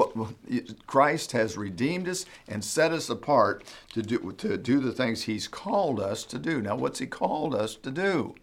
Christ 0.87 1.31
has 1.33 1.57
redeemed 1.57 2.07
us 2.07 2.25
and 2.47 2.63
set 2.63 2.91
us 2.91 3.09
apart 3.09 3.63
to 3.93 4.01
do, 4.01 4.33
to 4.37 4.57
do 4.57 4.79
the 4.79 4.91
things 4.91 5.23
He's 5.23 5.47
called 5.47 5.99
us 5.99 6.23
to 6.25 6.39
do. 6.39 6.61
Now, 6.61 6.75
what's 6.75 6.99
He 6.99 7.07
called 7.07 7.53
us 7.53 7.75
to 7.75 7.91
do? 7.91 8.35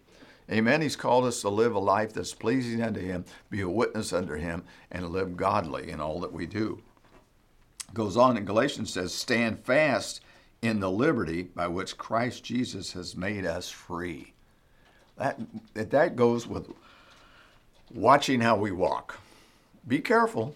Amen. 0.51 0.81
He's 0.81 0.95
called 0.95 1.25
us 1.25 1.41
to 1.41 1.49
live 1.49 1.73
a 1.73 1.79
life 1.79 2.13
that's 2.13 2.33
pleasing 2.33 2.81
unto 2.81 2.99
Him, 2.99 3.25
be 3.49 3.61
a 3.61 3.69
witness 3.69 4.11
unto 4.11 4.33
Him, 4.33 4.63
and 4.91 5.09
live 5.09 5.37
godly 5.37 5.89
in 5.89 6.01
all 6.01 6.19
that 6.19 6.33
we 6.33 6.45
do. 6.45 6.81
Goes 7.93 8.17
on 8.17 8.37
in 8.37 8.45
Galatians 8.45 8.91
says, 8.91 9.13
Stand 9.13 9.59
fast 9.59 10.21
in 10.61 10.79
the 10.79 10.91
liberty 10.91 11.43
by 11.43 11.67
which 11.67 11.97
Christ 11.97 12.43
Jesus 12.43 12.93
has 12.93 13.15
made 13.15 13.45
us 13.45 13.69
free. 13.69 14.32
That, 15.17 15.39
that 15.73 16.15
goes 16.15 16.47
with 16.47 16.67
watching 17.93 18.41
how 18.41 18.57
we 18.57 18.71
walk. 18.71 19.19
Be 19.87 19.99
careful 19.99 20.55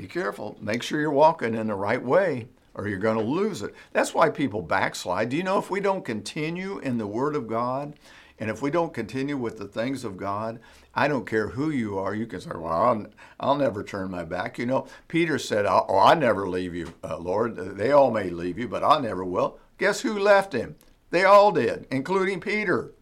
be 0.00 0.06
careful. 0.06 0.56
Make 0.60 0.82
sure 0.82 0.98
you're 0.98 1.10
walking 1.10 1.54
in 1.54 1.66
the 1.66 1.74
right 1.74 2.02
way 2.02 2.48
or 2.74 2.88
you're 2.88 2.98
going 2.98 3.18
to 3.18 3.22
lose 3.22 3.60
it. 3.60 3.74
That's 3.92 4.14
why 4.14 4.30
people 4.30 4.62
backslide. 4.62 5.28
Do 5.28 5.36
you 5.36 5.42
know 5.42 5.58
if 5.58 5.70
we 5.70 5.80
don't 5.80 6.04
continue 6.04 6.78
in 6.78 6.96
the 6.96 7.06
Word 7.06 7.36
of 7.36 7.46
God 7.46 7.94
and 8.38 8.48
if 8.48 8.62
we 8.62 8.70
don't 8.70 8.94
continue 8.94 9.36
with 9.36 9.58
the 9.58 9.66
things 9.66 10.02
of 10.02 10.16
God, 10.16 10.58
I 10.94 11.06
don't 11.06 11.26
care 11.26 11.48
who 11.48 11.68
you 11.68 11.98
are, 11.98 12.14
you 12.14 12.26
can 12.26 12.40
say, 12.40 12.50
Well, 12.54 12.72
I'll, 12.72 13.06
I'll 13.38 13.56
never 13.56 13.84
turn 13.84 14.10
my 14.10 14.24
back. 14.24 14.58
You 14.58 14.64
know, 14.64 14.86
Peter 15.08 15.38
said, 15.38 15.66
Oh, 15.66 15.98
I 15.98 16.14
never 16.14 16.48
leave 16.48 16.74
you, 16.74 16.94
uh, 17.04 17.18
Lord. 17.18 17.56
They 17.56 17.92
all 17.92 18.10
may 18.10 18.30
leave 18.30 18.58
you, 18.58 18.68
but 18.68 18.82
I 18.82 18.98
never 19.00 19.24
will. 19.24 19.58
Guess 19.76 20.00
who 20.00 20.18
left 20.18 20.54
him? 20.54 20.76
They 21.10 21.24
all 21.24 21.52
did, 21.52 21.86
including 21.90 22.40
Peter. 22.40 22.92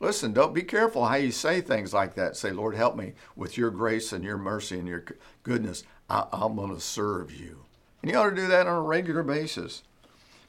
Listen, 0.00 0.32
don't 0.32 0.54
be 0.54 0.62
careful 0.62 1.06
how 1.06 1.16
you 1.16 1.32
say 1.32 1.60
things 1.60 1.92
like 1.92 2.14
that. 2.14 2.36
Say, 2.36 2.50
Lord, 2.50 2.76
help 2.76 2.96
me 2.96 3.14
with 3.34 3.58
your 3.58 3.70
grace 3.70 4.12
and 4.12 4.22
your 4.22 4.38
mercy 4.38 4.78
and 4.78 4.86
your 4.86 5.04
goodness. 5.42 5.82
I, 6.08 6.26
am 6.32 6.56
going 6.56 6.74
to 6.74 6.80
serve 6.80 7.34
you. 7.34 7.64
And 8.00 8.10
you 8.10 8.16
ought 8.16 8.30
to 8.30 8.36
do 8.36 8.46
that 8.46 8.66
on 8.66 8.76
a 8.76 8.82
regular 8.82 9.22
basis. 9.22 9.82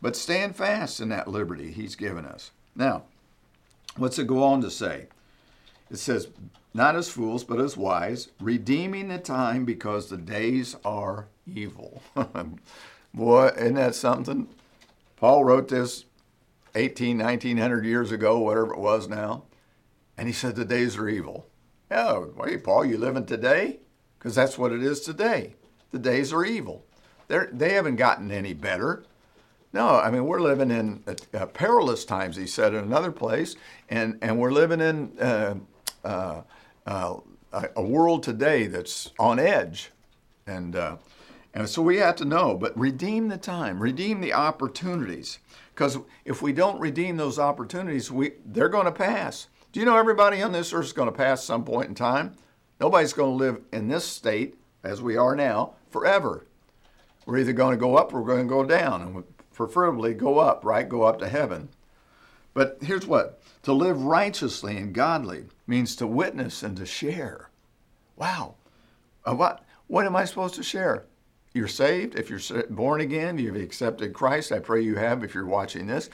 But 0.02 0.16
stand 0.16 0.56
fast 0.56 1.00
in 1.00 1.10
that 1.10 1.28
liberty 1.28 1.72
he's 1.72 1.96
given 1.96 2.26
us. 2.26 2.52
Now, 2.76 3.04
what's 3.98 4.20
it 4.20 4.28
go 4.28 4.44
on 4.44 4.62
to 4.62 4.70
say? 4.70 5.08
It 5.90 5.98
says, 5.98 6.28
not 6.74 6.96
as 6.96 7.10
fools, 7.10 7.44
but 7.44 7.60
as 7.60 7.76
wise, 7.76 8.30
redeeming 8.40 9.08
the 9.08 9.18
time 9.18 9.66
because 9.66 10.08
the 10.08 10.18
days 10.18 10.76
are 10.86 11.26
evil. 11.48 12.04
Boy, 13.14 13.48
isn't 13.58 13.74
that 13.74 13.96
something? 13.96 14.48
Paul 15.18 15.44
wrote 15.44 15.68
this 15.68 16.06
18, 16.76 17.18
1900 17.18 17.86
years 17.86 18.12
ago, 18.12 18.40
whatever 18.40 18.74
it 18.74 18.80
was 18.80 19.08
now, 19.08 19.44
and 20.18 20.28
he 20.28 20.34
said 20.34 20.56
the 20.56 20.66
days 20.66 20.98
are 20.98 21.10
evil. 21.10 21.48
Oh, 21.92 22.34
wait, 22.36 22.64
Paul, 22.64 22.86
you 22.86 22.98
living 22.98 23.26
today? 23.26 23.80
because 24.20 24.36
that's 24.36 24.58
what 24.58 24.74
it 24.74 24.84
is 24.84 25.00
today. 25.00 25.56
The 25.92 26.00
days 26.00 26.34
are 26.34 26.44
evil. 26.44 26.86
They're, 27.30 27.50
they 27.52 27.74
haven't 27.74 27.96
gotten 27.96 28.32
any 28.32 28.54
better. 28.54 29.06
No, 29.72 29.88
I 30.00 30.12
mean, 30.12 30.26
we're 30.26 30.42
living 30.42 30.72
in 30.72 31.04
uh, 31.34 31.46
perilous 31.48 32.04
times, 32.04 32.36
he 32.36 32.46
said 32.46 32.74
in 32.74 32.84
another 32.84 33.12
place, 33.12 33.56
and, 33.88 34.18
and 34.22 34.38
we're 34.40 34.52
living 34.52 34.82
in 34.82 35.18
uh, 35.20 35.56
uh, 36.04 36.42
uh 36.86 37.18
a 37.76 37.82
world 37.82 38.22
today 38.22 38.68
that's 38.68 39.12
on 39.18 39.40
edge. 39.40 39.90
And, 40.46 40.76
uh, 40.76 40.98
and 41.54 41.68
so 41.68 41.82
we 41.82 41.98
have 41.98 42.16
to 42.18 42.26
know, 42.26 42.56
but 42.56 42.78
redeem 42.78 43.28
the 43.28 43.38
time, 43.38 43.82
redeem 43.82 44.22
the 44.22 44.34
opportunities. 44.34 45.40
Because 45.80 45.98
if 46.26 46.42
we 46.42 46.52
don't 46.52 46.78
redeem 46.82 47.16
those 47.16 47.40
opportunities, 47.40 48.12
we, 48.12 48.34
they're 48.46 48.68
going 48.68 48.84
to 48.84 48.92
pass. 48.92 49.48
Do 49.72 49.80
you 49.80 49.86
know 49.86 49.96
everybody 49.96 50.42
on 50.42 50.52
this 50.52 50.74
earth 50.74 50.88
is 50.88 50.92
going 50.92 51.10
to 51.10 51.18
pass 51.18 51.42
some 51.42 51.64
point 51.64 51.88
in 51.88 51.96
time? 51.96 52.34
Nobody's 52.82 53.14
going 53.14 53.32
to 53.32 53.46
live 53.46 53.62
in 53.72 53.88
this 53.88 54.04
state 54.04 54.56
as 54.84 55.02
we 55.02 55.16
are 55.16 55.38
now 55.38 55.76
forever. 55.90 56.46
We're 57.26 57.38
either 57.38 57.54
going 57.54 57.78
to 57.78 57.80
go 57.80 57.96
up 57.96 58.14
or 58.14 58.20
we're 58.20 58.28
going 58.28 58.46
to 58.46 58.54
go 58.54 58.66
down, 58.66 59.02
and 59.02 59.24
preferably 59.54 60.14
go 60.14 60.40
up, 60.40 60.66
right? 60.66 60.90
Go 60.90 61.04
up 61.04 61.18
to 61.20 61.30
heaven. 61.30 61.70
But 62.54 62.80
here's 62.82 63.08
what 63.08 63.42
to 63.64 63.72
live 63.72 64.04
righteously 64.04 64.76
and 64.76 64.94
godly 64.94 65.46
means 65.66 65.96
to 65.96 66.08
witness 66.08 66.62
and 66.62 66.76
to 66.76 66.86
share. 66.86 67.52
Wow. 68.18 68.56
Uh, 69.26 69.34
what, 69.34 69.64
what 69.88 70.06
am 70.06 70.18
I 70.18 70.26
supposed 70.26 70.56
to 70.56 70.64
share? 70.64 71.06
You're 71.54 71.68
saved. 71.68 72.16
If 72.16 72.30
you're 72.30 72.64
born 72.70 73.02
again, 73.02 73.38
you've 73.38 73.56
accepted 73.56 74.14
Christ. 74.14 74.52
I 74.52 74.60
pray 74.60 74.82
you 74.82 74.96
have 74.96 75.24
if 75.24 75.34
you're 75.34 75.46
watching 75.46 75.88
this. 75.88 76.10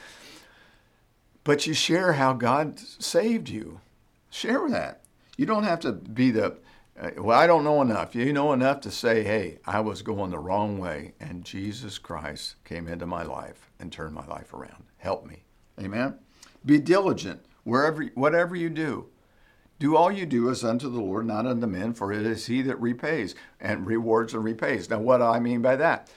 But 1.43 1.67
you 1.67 1.73
share 1.73 2.13
how 2.13 2.33
God 2.33 2.79
saved 2.79 3.49
you. 3.49 3.81
Share 4.29 4.69
that. 4.69 5.01
You 5.37 5.45
don't 5.45 5.63
have 5.63 5.81
to 5.81 5.91
be 5.91 6.31
the, 6.31 6.57
uh, 6.99 7.11
well, 7.17 7.37
I 7.37 7.47
don't 7.47 7.63
know 7.63 7.81
enough. 7.81 8.15
You 8.15 8.31
know 8.33 8.53
enough 8.53 8.81
to 8.81 8.91
say, 8.91 9.23
hey, 9.23 9.59
I 9.65 9.81
was 9.81 10.01
going 10.01 10.31
the 10.31 10.39
wrong 10.39 10.79
way, 10.79 11.13
and 11.19 11.43
Jesus 11.43 11.97
Christ 11.97 12.55
came 12.63 12.87
into 12.87 13.05
my 13.05 13.23
life 13.23 13.69
and 13.79 13.91
turned 13.91 14.15
my 14.15 14.25
life 14.25 14.53
around. 14.53 14.85
Help 14.97 15.25
me. 15.25 15.43
Amen. 15.79 16.17
Be 16.65 16.79
diligent 16.79 17.45
wherever, 17.63 18.03
whatever 18.15 18.55
you 18.55 18.69
do. 18.69 19.07
Do 19.77 19.97
all 19.97 20.11
you 20.11 20.25
do 20.25 20.49
as 20.49 20.63
unto 20.63 20.89
the 20.89 21.01
Lord, 21.01 21.25
not 21.25 21.45
unto 21.45 21.67
men, 21.67 21.93
for 21.93 22.13
it 22.13 22.25
is 22.25 22.45
He 22.45 22.61
that 22.61 22.79
repays 22.79 23.35
and 23.59 23.85
rewards 23.85 24.33
and 24.33 24.43
repays. 24.43 24.89
Now, 24.89 24.99
what 24.99 25.17
do 25.17 25.25
I 25.25 25.39
mean 25.39 25.61
by 25.61 25.75
that? 25.75 26.09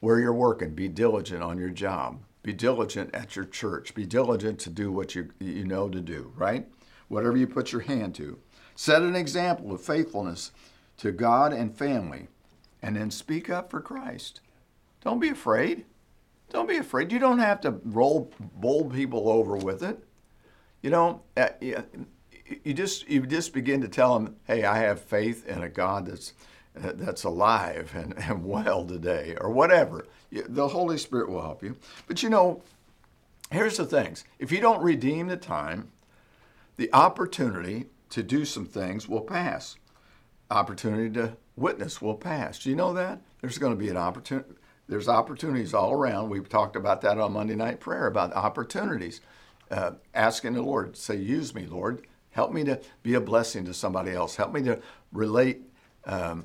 Where 0.00 0.18
you're 0.18 0.34
working, 0.34 0.74
be 0.74 0.88
diligent 0.88 1.42
on 1.42 1.58
your 1.58 1.70
job. 1.70 2.18
Be 2.42 2.52
diligent 2.52 3.14
at 3.14 3.36
your 3.36 3.44
church. 3.44 3.94
Be 3.94 4.04
diligent 4.04 4.58
to 4.60 4.70
do 4.70 4.90
what 4.92 5.14
you, 5.14 5.30
you 5.38 5.64
know 5.64 5.88
to 5.88 6.00
do, 6.00 6.32
right? 6.36 6.66
Whatever 7.08 7.36
you 7.36 7.46
put 7.46 7.72
your 7.72 7.82
hand 7.82 8.14
to. 8.16 8.38
Set 8.74 9.02
an 9.02 9.14
example 9.14 9.72
of 9.72 9.80
faithfulness 9.80 10.50
to 10.98 11.12
God 11.12 11.52
and 11.52 11.76
family, 11.76 12.28
and 12.82 12.96
then 12.96 13.10
speak 13.10 13.48
up 13.48 13.70
for 13.70 13.80
Christ. 13.80 14.40
Don't 15.00 15.20
be 15.20 15.28
afraid. 15.28 15.84
Don't 16.50 16.68
be 16.68 16.76
afraid. 16.76 17.12
You 17.12 17.18
don't 17.18 17.38
have 17.38 17.60
to 17.62 17.80
roll 17.84 18.30
bowl 18.56 18.90
people 18.90 19.28
over 19.28 19.56
with 19.56 19.82
it. 19.82 20.04
You 20.82 20.90
know, 20.90 21.22
uh, 21.36 21.48
you 22.62 22.74
just 22.74 23.08
you 23.08 23.26
just 23.26 23.52
begin 23.52 23.80
to 23.80 23.88
tell 23.88 24.18
them, 24.18 24.36
"Hey, 24.44 24.64
I 24.64 24.78
have 24.78 25.00
faith 25.00 25.46
in 25.46 25.62
a 25.62 25.68
God 25.68 26.06
that's 26.06 26.32
that's 26.74 27.24
alive 27.24 27.92
and, 27.94 28.14
and 28.18 28.44
well 28.44 28.84
today," 28.84 29.36
or 29.40 29.50
whatever. 29.50 30.06
The 30.30 30.68
Holy 30.68 30.98
Spirit 30.98 31.30
will 31.30 31.42
help 31.42 31.62
you. 31.62 31.76
But 32.06 32.22
you 32.22 32.30
know, 32.30 32.62
here's 33.50 33.76
the 33.76 33.86
things: 33.86 34.24
if 34.38 34.52
you 34.52 34.60
don't 34.60 34.82
redeem 34.82 35.28
the 35.28 35.36
time, 35.36 35.90
the 36.76 36.92
opportunity 36.92 37.86
to 38.10 38.22
do 38.22 38.44
some 38.44 38.66
things 38.66 39.08
will 39.08 39.22
pass. 39.22 39.76
Opportunity 40.50 41.10
to 41.14 41.36
witness 41.56 42.02
will 42.02 42.14
pass. 42.14 42.58
Do 42.58 42.70
you 42.70 42.76
know 42.76 42.92
that? 42.92 43.20
There's 43.40 43.58
going 43.58 43.72
to 43.72 43.78
be 43.78 43.88
an 43.88 43.96
opportunity. 43.96 44.54
There's 44.86 45.08
opportunities 45.08 45.72
all 45.72 45.92
around. 45.92 46.28
We've 46.28 46.48
talked 46.48 46.76
about 46.76 47.00
that 47.02 47.18
on 47.18 47.32
Monday 47.32 47.54
Night 47.54 47.80
Prayer 47.80 48.06
about 48.06 48.34
opportunities. 48.34 49.20
Uh, 49.70 49.92
asking 50.12 50.52
the 50.52 50.62
Lord, 50.62 50.96
say, 50.96 51.16
use 51.16 51.54
me, 51.54 51.66
Lord. 51.66 52.06
Help 52.34 52.52
me 52.52 52.64
to 52.64 52.80
be 53.04 53.14
a 53.14 53.20
blessing 53.20 53.64
to 53.64 53.72
somebody 53.72 54.10
else. 54.10 54.34
Help 54.34 54.52
me 54.52 54.60
to 54.62 54.80
relate 55.12 55.62
um, 56.04 56.44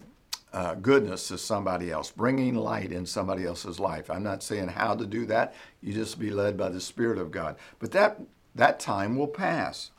uh, 0.53 0.75
goodness 0.75 1.27
to 1.29 1.38
somebody 1.38 1.89
else, 1.89 2.12
bringing 2.12 2.53
light 2.53 2.91
in 2.91 3.08
somebody 3.08 3.43
else's 3.43 3.79
life. 3.79 4.12
I'm 4.12 4.22
not 4.22 4.43
saying 4.43 4.67
how 4.67 4.93
to 4.93 5.08
do 5.08 5.25
that. 5.25 5.55
You 5.81 5.93
just 5.93 6.19
be 6.19 6.29
led 6.29 6.58
by 6.58 6.69
the 6.69 6.79
Spirit 6.79 7.17
of 7.17 7.31
God. 7.31 7.55
But 7.79 7.91
that 7.93 8.22
that 8.53 8.79
time 8.79 9.15
will 9.15 9.27
pass. 9.27 9.89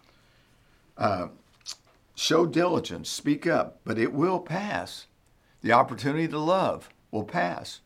Uh, 0.97 1.28
show 2.14 2.47
diligence, 2.47 3.11
speak 3.11 3.49
up, 3.49 3.80
but 3.85 3.99
it 3.99 4.12
will 4.12 4.38
pass. 4.38 5.06
The 5.62 5.73
opportunity 5.73 6.28
to 6.28 6.38
love 6.38 6.88
will 7.11 7.25
pass. 7.25 7.80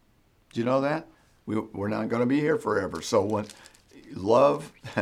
Do 0.53 0.61
you 0.61 0.67
know 0.67 0.83
that? 0.83 1.07
We, 1.47 1.59
we're 1.59 1.89
not 1.89 2.09
going 2.11 2.21
to 2.21 2.27
be 2.27 2.41
here 2.41 2.59
forever. 2.59 3.01
So 3.01 3.23
when 3.25 3.47
love, 4.13 4.73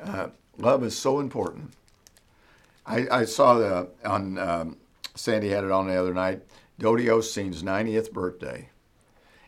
uh, 0.00 0.28
love 0.58 0.84
is 0.84 0.96
so 0.96 1.18
important. 1.18 1.72
I, 2.86 3.06
I 3.10 3.24
saw 3.24 3.54
the 3.54 3.88
on 4.04 4.38
um, 4.38 4.76
Sandy 5.14 5.48
had 5.48 5.64
it 5.64 5.70
on 5.70 5.88
the 5.88 5.96
other 5.96 6.14
night. 6.14 6.42
Dodie 6.78 7.06
Osteen's 7.06 7.62
90th 7.62 8.12
birthday, 8.12 8.68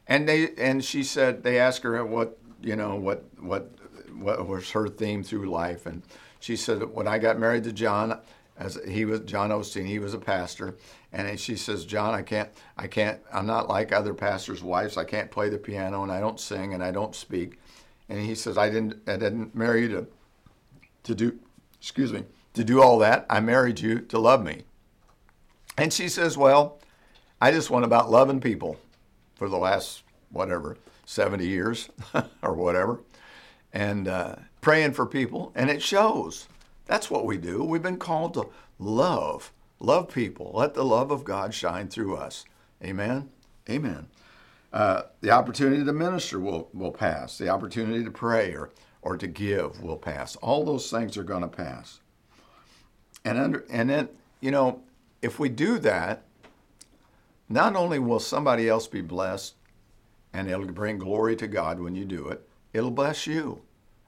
and 0.07 0.29
they 0.29 0.51
and 0.57 0.85
she 0.85 1.05
said 1.05 1.43
they 1.43 1.59
asked 1.59 1.83
her 1.83 2.05
what 2.05 2.39
you 2.63 2.75
know 2.75 2.97
what 2.97 3.25
what 3.39 3.71
what 4.19 4.47
was 4.47 4.71
her 4.73 4.89
theme 4.89 5.23
through 5.23 5.51
life, 5.51 5.87
and 5.87 6.03
she 6.41 6.57
said 6.57 6.83
when 6.95 7.07
I 7.07 7.19
got 7.19 7.39
married 7.39 7.65
to 7.65 7.73
John, 7.73 8.19
as 8.59 8.79
he 8.89 9.05
was 9.05 9.21
John 9.21 9.51
Osteen, 9.51 9.87
he 9.87 9.99
was 9.99 10.15
a 10.15 10.19
pastor, 10.19 10.77
and 11.13 11.39
she 11.39 11.57
says, 11.57 11.85
John, 11.85 12.15
I 12.15 12.23
can't, 12.23 12.51
I 12.77 12.89
can't, 12.89 13.21
I'm 13.33 13.47
not 13.47 13.69
like 13.69 13.93
other 13.93 14.15
pastors' 14.15 14.63
wives. 14.63 14.97
I 14.97 15.05
can't 15.05 15.31
play 15.31 15.49
the 15.49 15.59
piano, 15.59 16.03
and 16.03 16.11
I 16.11 16.21
don't 16.21 16.41
sing, 16.41 16.75
and 16.75 16.83
I 16.83 16.91
don't 16.91 17.15
speak. 17.15 17.59
And 18.09 18.21
he 18.21 18.35
says, 18.35 18.59
I 18.59 18.69
didn't, 18.69 19.09
I 19.09 19.17
didn't 19.17 19.55
marry 19.55 19.83
you 19.83 19.89
to, 19.89 20.07
to 21.05 21.15
do, 21.15 21.39
excuse 21.81 22.13
me, 22.13 22.25
to 22.59 22.65
do 22.65 22.83
all 22.83 22.99
that. 22.99 23.25
I 23.31 23.39
married 23.39 23.79
you 23.79 24.01
to 24.01 24.19
love 24.19 24.45
me. 24.45 24.65
And 25.77 25.93
she 25.93 26.09
says, 26.09 26.37
Well, 26.37 26.81
I 27.41 27.53
just 27.53 27.71
went 27.71 27.85
about 27.85 28.11
loving 28.11 28.41
people 28.41 28.81
for 29.37 29.49
the 29.49 29.57
last, 29.57 30.03
whatever, 30.31 30.77
70 31.07 31.47
years 31.47 31.89
or 32.43 32.55
whatever, 32.55 32.99
and 33.73 34.09
uh, 34.09 34.35
praying 34.61 34.95
for 34.95 35.07
people. 35.07 35.53
And 35.55 35.71
it 35.71 35.81
shows. 35.81 36.49
That's 36.87 37.09
what 37.09 37.25
we 37.25 37.37
do. 37.39 37.63
We've 37.63 37.83
been 37.83 37.97
called 37.97 38.35
to 38.35 38.49
love, 38.81 39.53
love 39.79 40.13
people. 40.13 40.51
Let 40.53 40.75
the 40.75 40.85
love 40.85 41.13
of 41.13 41.23
God 41.23 41.55
shine 41.55 41.87
through 41.87 42.17
us. 42.17 42.45
Amen. 42.83 43.31
Amen. 43.71 44.09
Uh, 44.73 45.03
the 45.21 45.31
opportunity 45.31 45.85
to 45.85 45.93
minister 45.93 46.41
will, 46.41 46.71
will 46.75 46.91
pass. 46.91 47.39
The 47.39 47.51
opportunity 47.51 48.03
to 48.03 48.11
pray 48.11 48.53
or, 48.53 48.71
or 49.01 49.17
to 49.17 49.29
give 49.29 49.81
will 49.81 49.97
pass. 49.97 50.35
All 50.37 50.65
those 50.65 50.91
things 50.91 51.17
are 51.17 51.23
going 51.23 51.43
to 51.43 51.49
pass. 51.49 52.01
And, 53.25 53.39
under, 53.39 53.65
and 53.71 53.91
then, 53.91 54.09
you 54.41 54.51
know, 54.51 54.83
if 55.23 55.39
we 55.39 55.49
do 55.49 55.79
that, 55.81 56.23
not 57.49 57.77
only 57.77 57.99
will 57.99 58.21
somebody 58.21 58.69
else 58.69 58.87
be 58.87 59.01
blessed 59.01 59.55
and 60.33 60.49
it'll 60.49 60.67
bring 60.67 60.99
glory 60.99 61.35
to 61.37 61.47
God 61.47 61.81
when 61.81 61.95
you 61.95 62.05
do 62.05 62.29
it, 62.29 62.47
it'll 62.73 62.91
bless 62.91 63.27
you. 63.27 63.63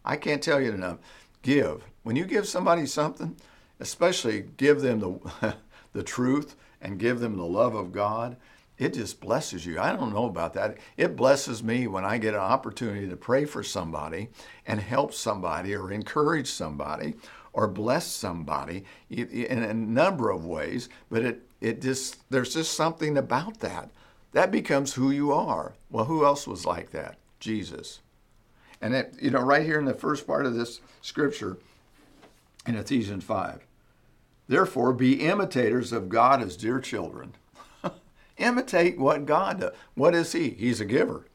I 0.05 0.17
can't 0.17 0.43
tell 0.43 0.61
you 0.61 0.73
enough. 0.73 0.99
Give. 1.43 1.83
When 2.03 2.17
you 2.17 2.25
give 2.25 2.47
somebody 2.47 2.87
something, 2.87 3.37
especially 3.79 4.45
give 4.57 4.81
them 4.81 5.01
the, 5.01 5.57
the 5.93 6.03
truth 6.03 6.57
and 6.81 6.99
give 6.99 7.21
them 7.21 7.37
the 7.37 7.45
love 7.45 7.75
of 7.75 7.93
God, 7.93 8.37
it 8.79 8.95
just 8.95 9.21
blesses 9.21 9.67
you. 9.67 9.79
I 9.79 9.95
don't 9.95 10.13
know 10.13 10.25
about 10.25 10.55
that. 10.55 10.79
It 10.97 11.15
blesses 11.15 11.63
me 11.63 11.87
when 11.87 12.05
I 12.05 12.17
get 12.17 12.33
an 12.33 12.41
opportunity 12.41 13.09
to 13.09 13.17
pray 13.17 13.45
for 13.45 13.63
somebody 13.63 14.29
and 14.67 14.81
help 14.81 15.13
somebody 15.13 15.75
or 15.75 15.93
encourage 15.93 16.49
somebody 16.51 17.15
or 17.53 17.67
bless 17.67 18.07
somebody 18.07 18.85
in 19.09 19.63
a 19.63 19.75
number 19.75 20.31
of 20.31 20.47
ways, 20.47 20.89
but 21.11 21.23
it, 21.23 21.43
it 21.61 21.83
just, 21.83 22.31
there's 22.31 22.55
just 22.55 22.75
something 22.75 23.17
about 23.17 23.61
that. 23.61 23.91
That 24.33 24.51
becomes 24.51 24.95
who 24.95 25.11
you 25.11 25.33
are. 25.33 25.75
Well, 25.91 26.05
who 26.05 26.25
else 26.25 26.47
was 26.47 26.65
like 26.65 26.91
that? 26.91 27.19
Jesus. 27.41 28.01
And 28.81 28.95
that, 28.95 29.21
you 29.21 29.31
know, 29.31 29.41
right 29.41 29.65
here 29.65 29.79
in 29.79 29.85
the 29.85 29.95
first 29.95 30.27
part 30.27 30.47
of 30.47 30.55
this 30.55 30.81
scripture 31.03 31.59
in 32.67 32.77
Ephesians 32.77 33.25
5. 33.25 33.67
Therefore, 34.49 34.93
be 34.93 35.27
imitators 35.27 35.93
of 35.93 36.09
God 36.09 36.43
as 36.43 36.57
dear 36.57 36.81
children. 36.81 37.35
Imitate 38.39 38.99
what 38.99 39.27
God 39.27 39.61
does. 39.61 39.73
What 39.95 40.15
is 40.15 40.33
He? 40.33 40.51
He's 40.51 40.81
a 40.81 40.85
giver. 40.85 41.27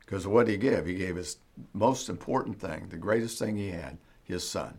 Because 0.00 0.26
what 0.26 0.46
did 0.46 0.52
He 0.52 0.58
give? 0.58 0.86
He 0.86 0.94
gave 0.94 1.16
His 1.16 1.36
most 1.72 2.08
important 2.08 2.60
thing, 2.60 2.88
the 2.88 2.96
greatest 2.96 3.38
thing 3.38 3.56
He 3.56 3.70
had, 3.70 3.98
His 4.24 4.48
Son, 4.48 4.78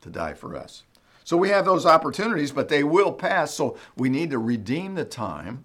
to 0.00 0.10
die 0.10 0.34
for 0.34 0.56
us. 0.56 0.84
So 1.24 1.36
we 1.36 1.50
have 1.50 1.64
those 1.64 1.86
opportunities, 1.86 2.50
but 2.50 2.68
they 2.68 2.82
will 2.82 3.12
pass. 3.12 3.54
So 3.54 3.76
we 3.96 4.08
need 4.08 4.30
to 4.30 4.38
redeem 4.38 4.94
the 4.94 5.04
time, 5.04 5.64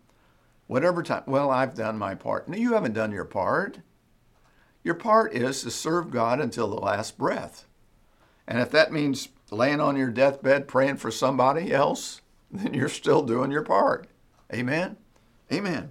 whatever 0.67 1.01
time. 1.01 1.23
Well, 1.25 1.49
I've 1.49 1.75
done 1.75 1.97
my 1.97 2.15
part. 2.15 2.47
No, 2.47 2.57
you 2.57 2.73
haven't 2.73 2.93
done 2.93 3.11
your 3.11 3.25
part. 3.25 3.79
Your 4.83 4.93
part 4.93 5.33
is 5.33 5.61
to 5.63 5.71
serve 5.71 6.11
God 6.11 6.39
until 6.39 6.67
the 6.67 6.75
last 6.75 7.17
breath. 7.17 7.65
And 8.47 8.59
if 8.59 8.69
that 8.71 8.91
means 8.91 9.29
laying 9.49 9.81
on 9.81 9.95
your 9.95 10.11
deathbed 10.11 10.67
praying 10.67 10.97
for 10.97 11.09
somebody 11.09 11.73
else, 11.73 12.21
then 12.51 12.73
you're 12.73 12.89
still 12.89 13.23
doing 13.23 13.51
your 13.51 13.63
part. 13.63 14.07
Amen? 14.53 14.97
Amen. 15.51 15.89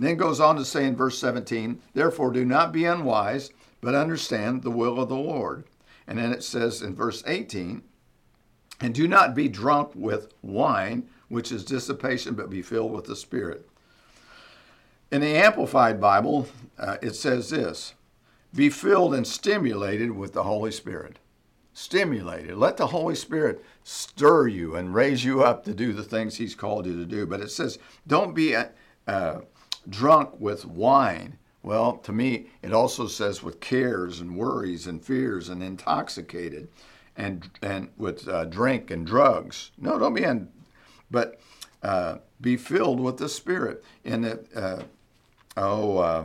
Then 0.00 0.16
goes 0.16 0.40
on 0.40 0.56
to 0.56 0.64
say 0.64 0.86
in 0.86 0.96
verse 0.96 1.18
17, 1.18 1.80
Therefore 1.94 2.32
do 2.32 2.44
not 2.44 2.72
be 2.72 2.84
unwise, 2.84 3.50
but 3.80 3.94
understand 3.94 4.62
the 4.62 4.70
will 4.70 5.00
of 5.00 5.08
the 5.08 5.14
Lord. 5.14 5.64
And 6.10 6.18
then 6.18 6.32
it 6.32 6.42
says 6.42 6.82
in 6.82 6.96
verse 6.96 7.22
18, 7.24 7.82
And 8.80 8.92
do 8.92 9.06
not 9.06 9.32
be 9.32 9.48
drunk 9.48 9.92
with 9.94 10.34
wine, 10.42 11.08
which 11.28 11.52
is 11.52 11.64
dissipation, 11.64 12.34
but 12.34 12.50
be 12.50 12.62
filled 12.62 12.90
with 12.90 13.04
the 13.04 13.14
Spirit. 13.14 13.70
In 15.12 15.20
the 15.20 15.36
Amplified 15.36 16.00
Bible, 16.00 16.48
uh, 16.76 16.96
it 17.00 17.14
says 17.14 17.50
this 17.50 17.94
be 18.52 18.68
filled 18.68 19.14
and 19.14 19.24
stimulated 19.24 20.10
with 20.10 20.32
the 20.32 20.42
Holy 20.42 20.72
Spirit. 20.72 21.20
Stimulated. 21.72 22.56
Let 22.56 22.76
the 22.76 22.88
Holy 22.88 23.14
Spirit 23.14 23.64
stir 23.84 24.48
you 24.48 24.74
and 24.74 24.92
raise 24.92 25.24
you 25.24 25.44
up 25.44 25.64
to 25.64 25.72
do 25.72 25.92
the 25.92 26.02
things 26.02 26.36
He's 26.36 26.56
called 26.56 26.86
you 26.86 26.96
to 26.96 27.06
do. 27.06 27.24
But 27.24 27.40
it 27.40 27.52
says, 27.52 27.78
don't 28.08 28.34
be 28.34 28.56
uh, 28.56 28.64
uh, 29.06 29.42
drunk 29.88 30.40
with 30.40 30.64
wine. 30.64 31.38
Well, 31.62 31.98
to 31.98 32.12
me, 32.12 32.46
it 32.62 32.72
also 32.72 33.06
says 33.06 33.42
with 33.42 33.60
cares 33.60 34.20
and 34.20 34.36
worries 34.36 34.86
and 34.86 35.04
fears 35.04 35.48
and 35.48 35.62
intoxicated 35.62 36.68
and, 37.16 37.50
and 37.62 37.90
with 37.96 38.26
uh, 38.28 38.46
drink 38.46 38.90
and 38.90 39.06
drugs. 39.06 39.70
No, 39.76 39.98
don't 39.98 40.14
be 40.14 40.24
in, 40.24 40.48
but 41.10 41.38
uh, 41.82 42.16
be 42.40 42.56
filled 42.56 43.00
with 43.00 43.18
the 43.18 43.28
Spirit. 43.28 43.84
In 44.04 44.22
the, 44.22 44.40
uh, 44.54 44.82
oh, 45.56 45.98
uh, 45.98 46.24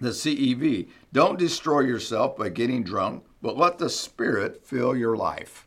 the 0.00 0.10
CEV. 0.10 0.88
Don't 1.12 1.38
destroy 1.38 1.80
yourself 1.80 2.36
by 2.36 2.48
getting 2.48 2.82
drunk, 2.82 3.24
but 3.42 3.56
let 3.56 3.78
the 3.78 3.90
Spirit 3.90 4.64
fill 4.64 4.96
your 4.96 5.16
life. 5.16 5.66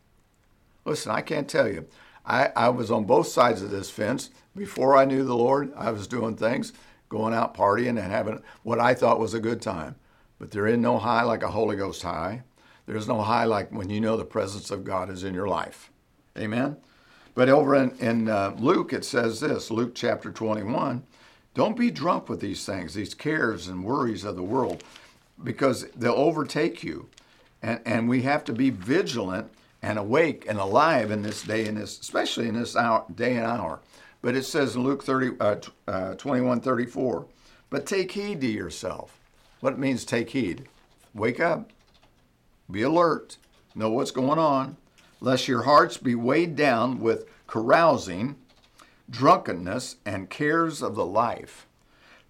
Listen, 0.85 1.11
I 1.11 1.21
can't 1.21 1.47
tell 1.47 1.67
you. 1.67 1.85
I, 2.25 2.49
I 2.55 2.69
was 2.69 2.89
on 2.89 3.05
both 3.05 3.27
sides 3.27 3.61
of 3.61 3.69
this 3.69 3.89
fence. 3.89 4.31
Before 4.55 4.97
I 4.97 5.05
knew 5.05 5.23
the 5.23 5.35
Lord, 5.35 5.73
I 5.75 5.91
was 5.91 6.07
doing 6.07 6.35
things, 6.35 6.73
going 7.13 7.33
out 7.33 7.55
partying 7.55 8.01
and 8.01 8.11
having 8.11 8.41
what 8.63 8.79
I 8.79 8.95
thought 8.95 9.19
was 9.19 9.35
a 9.35 9.39
good 9.39 9.61
time. 9.61 9.95
But 10.39 10.49
there 10.49 10.65
is 10.65 10.79
no 10.79 10.97
high 10.97 11.21
like 11.21 11.43
a 11.43 11.51
Holy 11.51 11.75
Ghost 11.75 12.01
high. 12.01 12.41
There's 12.87 13.07
no 13.07 13.21
high 13.21 13.45
like 13.45 13.71
when 13.71 13.91
you 13.91 14.01
know 14.01 14.17
the 14.17 14.25
presence 14.25 14.71
of 14.71 14.83
God 14.83 15.11
is 15.11 15.23
in 15.23 15.35
your 15.35 15.47
life. 15.47 15.91
Amen? 16.35 16.75
But 17.35 17.49
over 17.49 17.75
in, 17.75 17.91
in 17.99 18.29
uh, 18.29 18.55
Luke, 18.57 18.93
it 18.93 19.05
says 19.05 19.39
this 19.39 19.69
Luke 19.69 19.93
chapter 19.93 20.31
21 20.31 21.03
don't 21.53 21.77
be 21.77 21.91
drunk 21.91 22.29
with 22.29 22.39
these 22.39 22.65
things, 22.65 22.95
these 22.95 23.13
cares 23.13 23.67
and 23.67 23.85
worries 23.85 24.23
of 24.23 24.35
the 24.35 24.41
world, 24.41 24.83
because 25.43 25.85
they'll 25.95 26.13
overtake 26.13 26.83
you. 26.83 27.09
And, 27.61 27.79
and 27.85 28.09
we 28.09 28.23
have 28.23 28.43
to 28.45 28.53
be 28.53 28.71
vigilant 28.71 29.51
and 29.83 29.99
awake 29.99 30.47
and 30.49 30.57
alive 30.57 31.11
in 31.11 31.21
this 31.21 31.43
day 31.43 31.67
and 31.67 31.77
this, 31.77 31.99
especially 31.99 32.47
in 32.47 32.55
this 32.55 32.75
hour, 32.75 33.05
day 33.13 33.35
and 33.35 33.45
hour. 33.45 33.81
But 34.23 34.35
it 34.35 34.45
says 34.45 34.75
in 34.75 34.83
Luke 34.83 35.03
30, 35.03 35.37
uh, 35.39 35.57
uh, 35.87 36.15
21, 36.15 36.61
34, 36.61 37.27
but 37.69 37.85
take 37.85 38.13
heed 38.13 38.41
to 38.41 38.47
yourself. 38.47 39.19
What 39.59 39.73
it 39.73 39.79
means 39.79 40.03
take 40.03 40.31
heed. 40.31 40.67
Wake 41.13 41.39
up, 41.39 41.69
be 42.71 42.81
alert, 42.81 43.37
know 43.75 43.91
what's 43.91 44.09
going 44.09 44.39
on, 44.39 44.77
lest 45.21 45.47
your 45.47 45.61
hearts 45.61 45.97
be 45.97 46.15
weighed 46.15 46.55
down 46.55 46.99
with 46.99 47.27
carousing 47.45 48.37
drunkenness, 49.09 49.97
and 50.05 50.29
cares 50.29 50.81
of 50.81 50.95
the 50.95 51.05
life, 51.05 51.67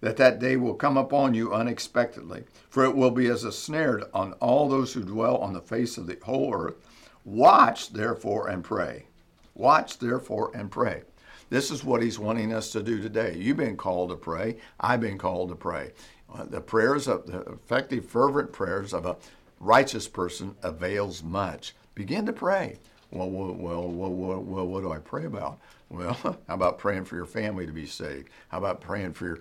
that 0.00 0.16
that 0.16 0.38
day 0.38 0.56
will 0.56 0.74
come 0.74 0.96
upon 0.96 1.34
you 1.34 1.52
unexpectedly. 1.52 2.44
For 2.68 2.84
it 2.84 2.94
will 2.94 3.10
be 3.10 3.26
as 3.26 3.44
a 3.44 3.52
snare 3.52 4.02
on 4.12 4.32
all 4.34 4.68
those 4.68 4.92
who 4.92 5.02
dwell 5.02 5.38
on 5.38 5.52
the 5.52 5.60
face 5.60 5.96
of 5.96 6.06
the 6.06 6.18
whole 6.22 6.54
earth. 6.54 6.74
Watch, 7.24 7.92
therefore, 7.92 8.48
and 8.48 8.62
pray. 8.62 9.06
Watch, 9.54 9.98
therefore, 9.98 10.50
and 10.54 10.70
pray. 10.70 11.02
This 11.54 11.70
is 11.70 11.84
what 11.84 12.02
he's 12.02 12.18
wanting 12.18 12.52
us 12.52 12.72
to 12.72 12.82
do 12.82 13.00
today. 13.00 13.36
You've 13.38 13.58
been 13.58 13.76
called 13.76 14.10
to 14.10 14.16
pray. 14.16 14.56
I've 14.80 15.00
been 15.00 15.18
called 15.18 15.50
to 15.50 15.54
pray. 15.54 15.92
Uh, 16.34 16.46
the 16.46 16.60
prayers 16.60 17.06
of 17.06 17.26
the 17.26 17.42
effective, 17.42 18.06
fervent 18.06 18.50
prayers 18.50 18.92
of 18.92 19.06
a 19.06 19.14
righteous 19.60 20.08
person 20.08 20.56
avails 20.64 21.22
much. 21.22 21.76
Begin 21.94 22.26
to 22.26 22.32
pray. 22.32 22.78
Well, 23.12 23.30
well, 23.30 23.54
well, 23.54 23.88
well, 23.88 24.42
well, 24.42 24.66
what 24.66 24.80
do 24.80 24.90
I 24.90 24.98
pray 24.98 25.26
about? 25.26 25.60
Well, 25.90 26.14
how 26.48 26.54
about 26.54 26.78
praying 26.78 27.04
for 27.04 27.14
your 27.14 27.24
family 27.24 27.66
to 27.66 27.72
be 27.72 27.86
saved? 27.86 28.30
How 28.48 28.58
about 28.58 28.80
praying 28.80 29.12
for 29.12 29.26
your 29.26 29.38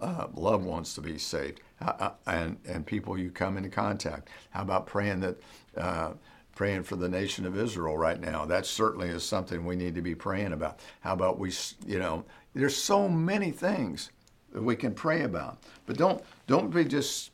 uh, 0.00 0.26
loved 0.34 0.64
ones 0.64 0.94
to 0.94 1.00
be 1.00 1.16
saved? 1.16 1.60
Uh, 1.80 2.10
and, 2.26 2.58
and 2.66 2.84
people 2.84 3.16
you 3.16 3.30
come 3.30 3.56
into 3.56 3.68
contact? 3.68 4.30
How 4.50 4.62
about 4.62 4.88
praying 4.88 5.20
that 5.20 5.36
uh, 5.76 6.14
praying 6.54 6.84
for 6.84 6.96
the 6.96 7.08
nation 7.08 7.46
of 7.46 7.58
Israel 7.58 7.96
right 7.96 8.20
now. 8.20 8.44
That 8.44 8.66
certainly 8.66 9.08
is 9.08 9.24
something 9.24 9.64
we 9.64 9.76
need 9.76 9.94
to 9.94 10.02
be 10.02 10.14
praying 10.14 10.52
about. 10.52 10.80
How 11.00 11.14
about 11.14 11.38
we, 11.38 11.52
you 11.86 11.98
know, 11.98 12.24
there's 12.54 12.76
so 12.76 13.08
many 13.08 13.50
things 13.50 14.10
that 14.52 14.62
we 14.62 14.76
can 14.76 14.94
pray 14.94 15.22
about. 15.22 15.58
But 15.86 15.96
don't 15.96 16.22
don't 16.46 16.70
be 16.70 16.84
just 16.84 17.30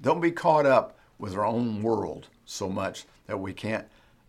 don't 0.00 0.20
be 0.20 0.30
caught 0.30 0.66
up 0.66 0.96
with 1.18 1.34
our 1.34 1.44
own 1.44 1.82
world 1.82 2.28
so 2.44 2.68
much 2.68 3.04
that 3.26 3.38
we 3.38 3.52
can't 3.52 3.86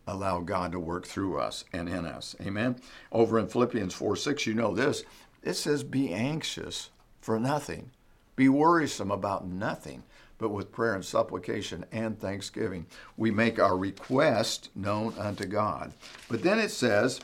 allow 0.08 0.40
God 0.40 0.72
to 0.72 0.80
work 0.80 1.06
through 1.06 1.40
us 1.40 1.66
and 1.74 1.90
in 1.90 2.06
us. 2.06 2.36
Amen. 2.42 2.76
Over 3.12 3.40
in 3.40 3.48
Philippians 3.48 3.94
4 3.94 4.16
6, 4.16 4.46
you 4.46 4.54
know 4.54 4.74
this. 4.74 5.04
It 5.44 5.54
says, 5.54 5.84
Be 5.84 6.14
anxious 6.14 6.90
for 7.22 7.40
nothing, 7.40 7.92
be 8.36 8.50
worrisome 8.50 9.12
about 9.12 9.48
nothing, 9.48 10.04
but 10.46 10.52
with 10.52 10.72
prayer 10.72 10.94
and 10.94 11.04
supplication 11.04 11.84
and 11.92 12.20
thanksgiving, 12.20 12.86
we 13.18 13.32
make 13.32 13.58
our 13.58 13.76
request 13.76 14.70
known 14.76 15.12
unto 15.18 15.44
God. 15.44 15.92
But 16.30 16.44
then 16.44 16.60
it 16.60 16.70
says, 16.70 17.20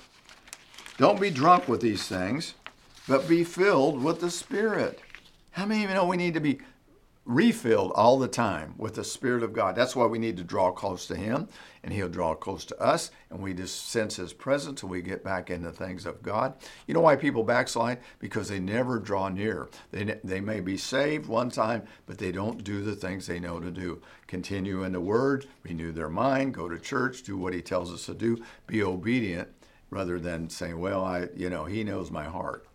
Don't 0.98 1.22
be 1.22 1.30
drunk 1.30 1.68
with 1.68 1.82
these 1.82 2.08
things, 2.08 2.56
but 3.08 3.30
be 3.30 3.44
filled 3.44 4.04
with 4.04 4.22
the 4.22 4.32
Spirit. 4.32 5.02
How 5.52 5.68
many 5.68 5.84
of 5.84 5.92
you 5.92 5.96
know 5.96 6.08
we 6.08 6.18
need 6.18 6.34
to 6.34 6.40
be 6.40 6.62
refilled 7.26 7.92
all 7.94 8.18
the 8.18 8.28
time 8.28 8.74
with 8.78 8.96
the 8.96 9.04
Spirit 9.04 9.44
of 9.44 9.54
God. 9.54 9.76
That's 9.76 9.96
why 9.96 10.06
we 10.08 10.18
need 10.18 10.38
to 10.38 10.44
draw 10.44 10.72
close 10.72 11.06
to 11.08 11.16
Him, 11.16 11.48
and 11.84 11.94
He'll 11.94 12.10
draw 12.10 12.34
close 12.34 12.66
to 12.66 12.82
us, 12.82 13.12
and 13.30 13.40
we 13.40 13.54
just 13.54 13.90
sense 13.90 14.16
His 14.16 14.34
presence, 14.34 14.82
and 14.82 14.90
we 14.92 15.02
get 15.02 15.24
back 15.24 15.52
into 15.52 15.72
things 15.72 16.08
of 16.08 16.24
God. 16.24 16.56
You 16.88 16.96
know 16.96 17.02
why 17.02 17.16
people 17.16 17.44
backslide? 17.44 18.00
Because 18.18 18.50
they 18.50 18.60
never 18.60 18.98
draw 19.00 19.30
near. 19.30 19.70
They, 19.92 20.20
they 20.24 20.42
may 20.42 20.62
be 20.62 20.78
saved 20.78 21.28
one 21.28 21.52
time, 21.52 21.84
but 22.08 22.18
they 22.18 22.32
don't 22.32 22.64
do 22.64 22.82
the 22.82 22.96
things 22.96 23.28
they 23.28 23.40
know 23.40 23.60
to 23.60 23.70
do. 23.70 24.02
Continue 24.26 24.84
in 24.84 24.92
the 24.92 25.00
Word, 25.00 25.46
renew 25.64 25.92
their 25.92 26.10
mind, 26.10 26.56
go 26.56 26.68
to 26.68 26.80
church, 26.80 27.22
do 27.22 27.38
what 27.38 27.54
He 27.54 27.62
tells 27.62 27.94
us 27.94 28.08
to 28.08 28.16
do, 28.16 28.44
be 28.66 28.82
obedient, 28.82 29.50
rather 29.92 30.20
than 30.20 30.50
saying, 30.50 30.80
"Well, 30.80 31.06
I, 31.06 31.28
you 31.36 31.52
know, 31.52 31.66
He 31.66 31.84
knows 31.84 32.10
my 32.10 32.24
heart." 32.24 32.66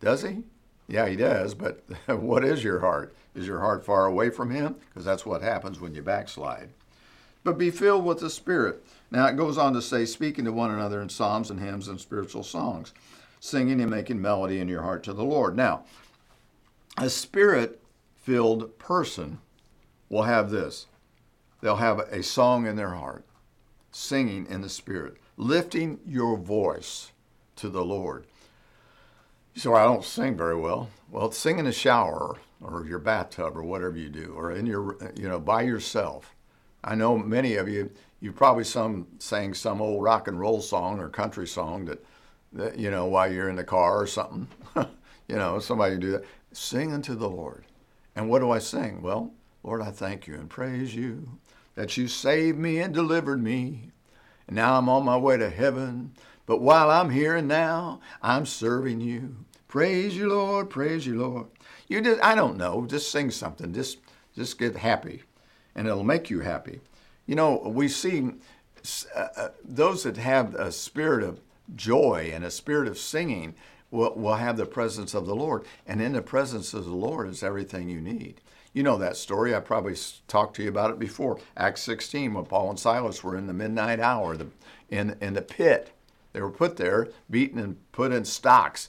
Does 0.00 0.22
He? 0.22 0.42
Yeah, 0.88 1.06
He 1.06 1.14
does. 1.14 1.54
But 1.54 1.84
what 2.06 2.44
is 2.44 2.64
your 2.64 2.80
heart? 2.80 3.14
Is 3.34 3.46
your 3.46 3.60
heart 3.60 3.84
far 3.84 4.06
away 4.06 4.30
from 4.30 4.50
Him? 4.50 4.76
Because 4.88 5.04
that's 5.04 5.26
what 5.26 5.42
happens 5.42 5.80
when 5.80 5.94
you 5.94 6.02
backslide. 6.02 6.70
But 7.44 7.58
be 7.58 7.70
filled 7.70 8.04
with 8.04 8.20
the 8.20 8.30
Spirit. 8.30 8.84
Now 9.10 9.26
it 9.26 9.36
goes 9.36 9.58
on 9.58 9.72
to 9.74 9.82
say, 9.82 10.04
speaking 10.04 10.44
to 10.44 10.52
one 10.52 10.70
another 10.70 11.00
in 11.00 11.08
psalms 11.08 11.50
and 11.50 11.60
hymns 11.60 11.88
and 11.88 12.00
spiritual 12.00 12.42
songs, 12.42 12.92
singing 13.40 13.80
and 13.80 13.90
making 13.90 14.20
melody 14.20 14.60
in 14.60 14.68
your 14.68 14.82
heart 14.82 15.02
to 15.04 15.12
the 15.12 15.24
Lord. 15.24 15.56
Now, 15.56 15.84
a 16.98 17.08
spirit 17.08 17.82
filled 18.14 18.78
person 18.78 19.38
will 20.08 20.22
have 20.24 20.50
this 20.50 20.86
they'll 21.60 21.76
have 21.76 22.00
a 22.00 22.22
song 22.22 22.66
in 22.66 22.76
their 22.76 22.90
heart, 22.90 23.24
singing 23.92 24.46
in 24.50 24.60
the 24.62 24.68
Spirit, 24.68 25.16
lifting 25.36 26.00
your 26.04 26.36
voice 26.36 27.12
to 27.56 27.68
the 27.68 27.84
Lord. 27.84 28.26
So 29.54 29.74
I 29.74 29.84
don't 29.84 30.04
sing 30.04 30.36
very 30.36 30.56
well. 30.56 30.88
Well, 31.10 31.30
sing 31.30 31.58
in 31.58 31.66
the 31.66 31.72
shower 31.72 32.38
or 32.62 32.86
your 32.86 32.98
bathtub 32.98 33.56
or 33.56 33.62
whatever 33.62 33.96
you 33.96 34.08
do, 34.08 34.34
or 34.36 34.52
in 34.52 34.66
your, 34.66 34.96
you 35.16 35.28
know, 35.28 35.40
by 35.40 35.62
yourself. 35.62 36.34
I 36.84 36.94
know 36.94 37.18
many 37.18 37.56
of 37.56 37.68
you, 37.68 37.90
you 38.20 38.32
probably 38.32 38.64
some 38.64 39.06
sang 39.18 39.54
some 39.54 39.82
old 39.82 40.02
rock 40.02 40.28
and 40.28 40.38
roll 40.38 40.60
song 40.60 41.00
or 41.00 41.08
country 41.08 41.46
song 41.46 41.84
that, 41.86 42.04
that 42.52 42.78
you 42.78 42.90
know, 42.90 43.06
while 43.06 43.30
you're 43.30 43.48
in 43.48 43.56
the 43.56 43.64
car 43.64 44.00
or 44.00 44.06
something. 44.06 44.46
you 45.28 45.36
know, 45.36 45.58
somebody 45.58 45.96
do 45.96 46.12
that. 46.12 46.24
Sing 46.52 46.92
unto 46.92 47.14
the 47.14 47.28
Lord. 47.28 47.66
And 48.14 48.28
what 48.28 48.40
do 48.40 48.50
I 48.50 48.58
sing? 48.58 49.02
Well, 49.02 49.32
Lord, 49.62 49.82
I 49.82 49.90
thank 49.90 50.26
you 50.26 50.34
and 50.34 50.48
praise 50.48 50.94
you 50.94 51.38
that 51.74 51.96
you 51.96 52.08
saved 52.08 52.58
me 52.58 52.78
and 52.78 52.92
delivered 52.92 53.42
me. 53.42 53.90
And 54.46 54.56
now 54.56 54.78
I'm 54.78 54.88
on 54.88 55.04
my 55.04 55.16
way 55.16 55.36
to 55.36 55.50
heaven. 55.50 56.12
But 56.46 56.60
while 56.60 56.90
I'm 56.90 57.10
here 57.10 57.36
and 57.36 57.48
now, 57.48 58.00
I'm 58.22 58.46
serving 58.46 59.00
you. 59.00 59.36
Praise 59.68 60.16
you, 60.16 60.28
Lord. 60.28 60.70
Praise 60.70 61.06
you, 61.06 61.20
Lord. 61.20 61.46
You 61.88 62.00
just, 62.00 62.22
I 62.22 62.34
don't 62.34 62.56
know, 62.56 62.86
just 62.86 63.10
sing 63.10 63.30
something. 63.30 63.72
Just, 63.72 63.98
just 64.34 64.58
get 64.58 64.76
happy, 64.76 65.22
and 65.74 65.86
it'll 65.86 66.04
make 66.04 66.30
you 66.30 66.40
happy. 66.40 66.80
You 67.26 67.36
know, 67.36 67.56
we 67.58 67.88
see 67.88 68.32
uh, 69.14 69.28
uh, 69.36 69.48
those 69.64 70.02
that 70.02 70.16
have 70.16 70.54
a 70.54 70.72
spirit 70.72 71.22
of 71.22 71.40
joy 71.74 72.30
and 72.34 72.44
a 72.44 72.50
spirit 72.50 72.88
of 72.88 72.98
singing 72.98 73.54
will, 73.90 74.14
will 74.14 74.34
have 74.34 74.56
the 74.56 74.66
presence 74.66 75.14
of 75.14 75.26
the 75.26 75.36
Lord. 75.36 75.64
And 75.86 76.02
in 76.02 76.12
the 76.12 76.22
presence 76.22 76.74
of 76.74 76.84
the 76.84 76.94
Lord 76.94 77.28
is 77.28 77.42
everything 77.42 77.88
you 77.88 78.00
need. 78.00 78.40
You 78.72 78.82
know 78.82 78.96
that 78.98 79.16
story. 79.16 79.54
I 79.54 79.60
probably 79.60 79.96
talked 80.28 80.56
to 80.56 80.62
you 80.62 80.68
about 80.70 80.90
it 80.90 80.98
before. 80.98 81.38
Acts 81.56 81.82
16, 81.82 82.34
when 82.34 82.44
Paul 82.46 82.70
and 82.70 82.78
Silas 82.78 83.22
were 83.22 83.36
in 83.36 83.46
the 83.46 83.52
midnight 83.52 84.00
hour 84.00 84.36
the, 84.36 84.48
in, 84.88 85.16
in 85.20 85.34
the 85.34 85.42
pit. 85.42 85.92
They 86.32 86.40
were 86.40 86.50
put 86.50 86.76
there, 86.76 87.08
beaten 87.30 87.58
and 87.58 87.92
put 87.92 88.12
in 88.12 88.24
stocks. 88.24 88.88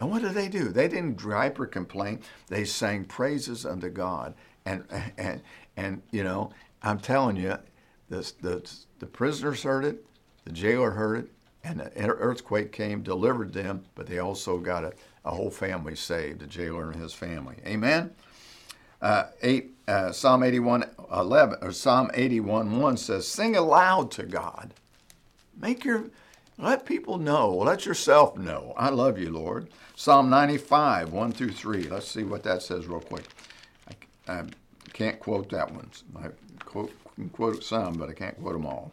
And 0.00 0.10
what 0.10 0.22
did 0.22 0.32
they 0.32 0.48
do? 0.48 0.70
They 0.70 0.88
didn't 0.88 1.16
gripe 1.16 1.60
or 1.60 1.66
complain. 1.66 2.20
They 2.48 2.64
sang 2.64 3.04
praises 3.04 3.66
unto 3.66 3.90
God. 3.90 4.34
And 4.64 4.84
and 5.16 5.42
and 5.76 6.02
you 6.10 6.24
know, 6.24 6.52
I'm 6.82 6.98
telling 6.98 7.36
you, 7.36 7.58
the 8.08 8.32
the 8.40 8.70
the 8.98 9.06
prisoners 9.06 9.62
heard 9.62 9.84
it, 9.84 10.04
the 10.44 10.52
jailer 10.52 10.90
heard 10.92 11.24
it, 11.24 11.30
and 11.64 11.80
the 11.80 11.90
earthquake 11.96 12.72
came, 12.72 13.02
delivered 13.02 13.52
them, 13.52 13.84
but 13.94 14.06
they 14.06 14.18
also 14.18 14.58
got 14.58 14.84
a, 14.84 14.92
a 15.24 15.30
whole 15.30 15.50
family 15.50 15.94
saved, 15.94 16.40
the 16.40 16.46
jailer 16.46 16.90
and 16.90 17.00
his 17.00 17.12
family. 17.12 17.56
Amen. 17.66 18.10
Uh, 19.02 19.24
eight, 19.42 19.72
uh, 19.88 20.12
Psalm 20.12 20.42
81, 20.42 20.84
11, 21.12 21.58
or 21.62 21.72
Psalm 21.72 22.10
81, 22.12 22.78
1 22.78 22.96
says, 22.96 23.26
Sing 23.26 23.56
aloud 23.56 24.10
to 24.12 24.24
God. 24.24 24.74
Make 25.58 25.84
your 25.84 26.04
let 26.62 26.86
people 26.86 27.18
know. 27.18 27.50
Let 27.50 27.86
yourself 27.86 28.36
know. 28.36 28.74
I 28.76 28.90
love 28.90 29.18
you, 29.18 29.30
Lord. 29.30 29.68
Psalm 29.96 30.30
95, 30.30 31.12
1 31.12 31.32
through 31.32 31.52
3. 31.52 31.84
Let's 31.84 32.08
see 32.08 32.24
what 32.24 32.42
that 32.44 32.62
says 32.62 32.86
real 32.86 33.00
quick. 33.00 33.24
I, 34.28 34.32
I 34.32 34.44
can't 34.92 35.20
quote 35.20 35.50
that 35.50 35.72
one. 35.72 35.90
I 36.16 36.28
quote, 36.64 36.92
can 37.20 37.28
quote 37.30 37.62
some, 37.62 37.94
but 37.94 38.08
I 38.08 38.14
can't 38.14 38.40
quote 38.40 38.54
them 38.54 38.66
all. 38.66 38.92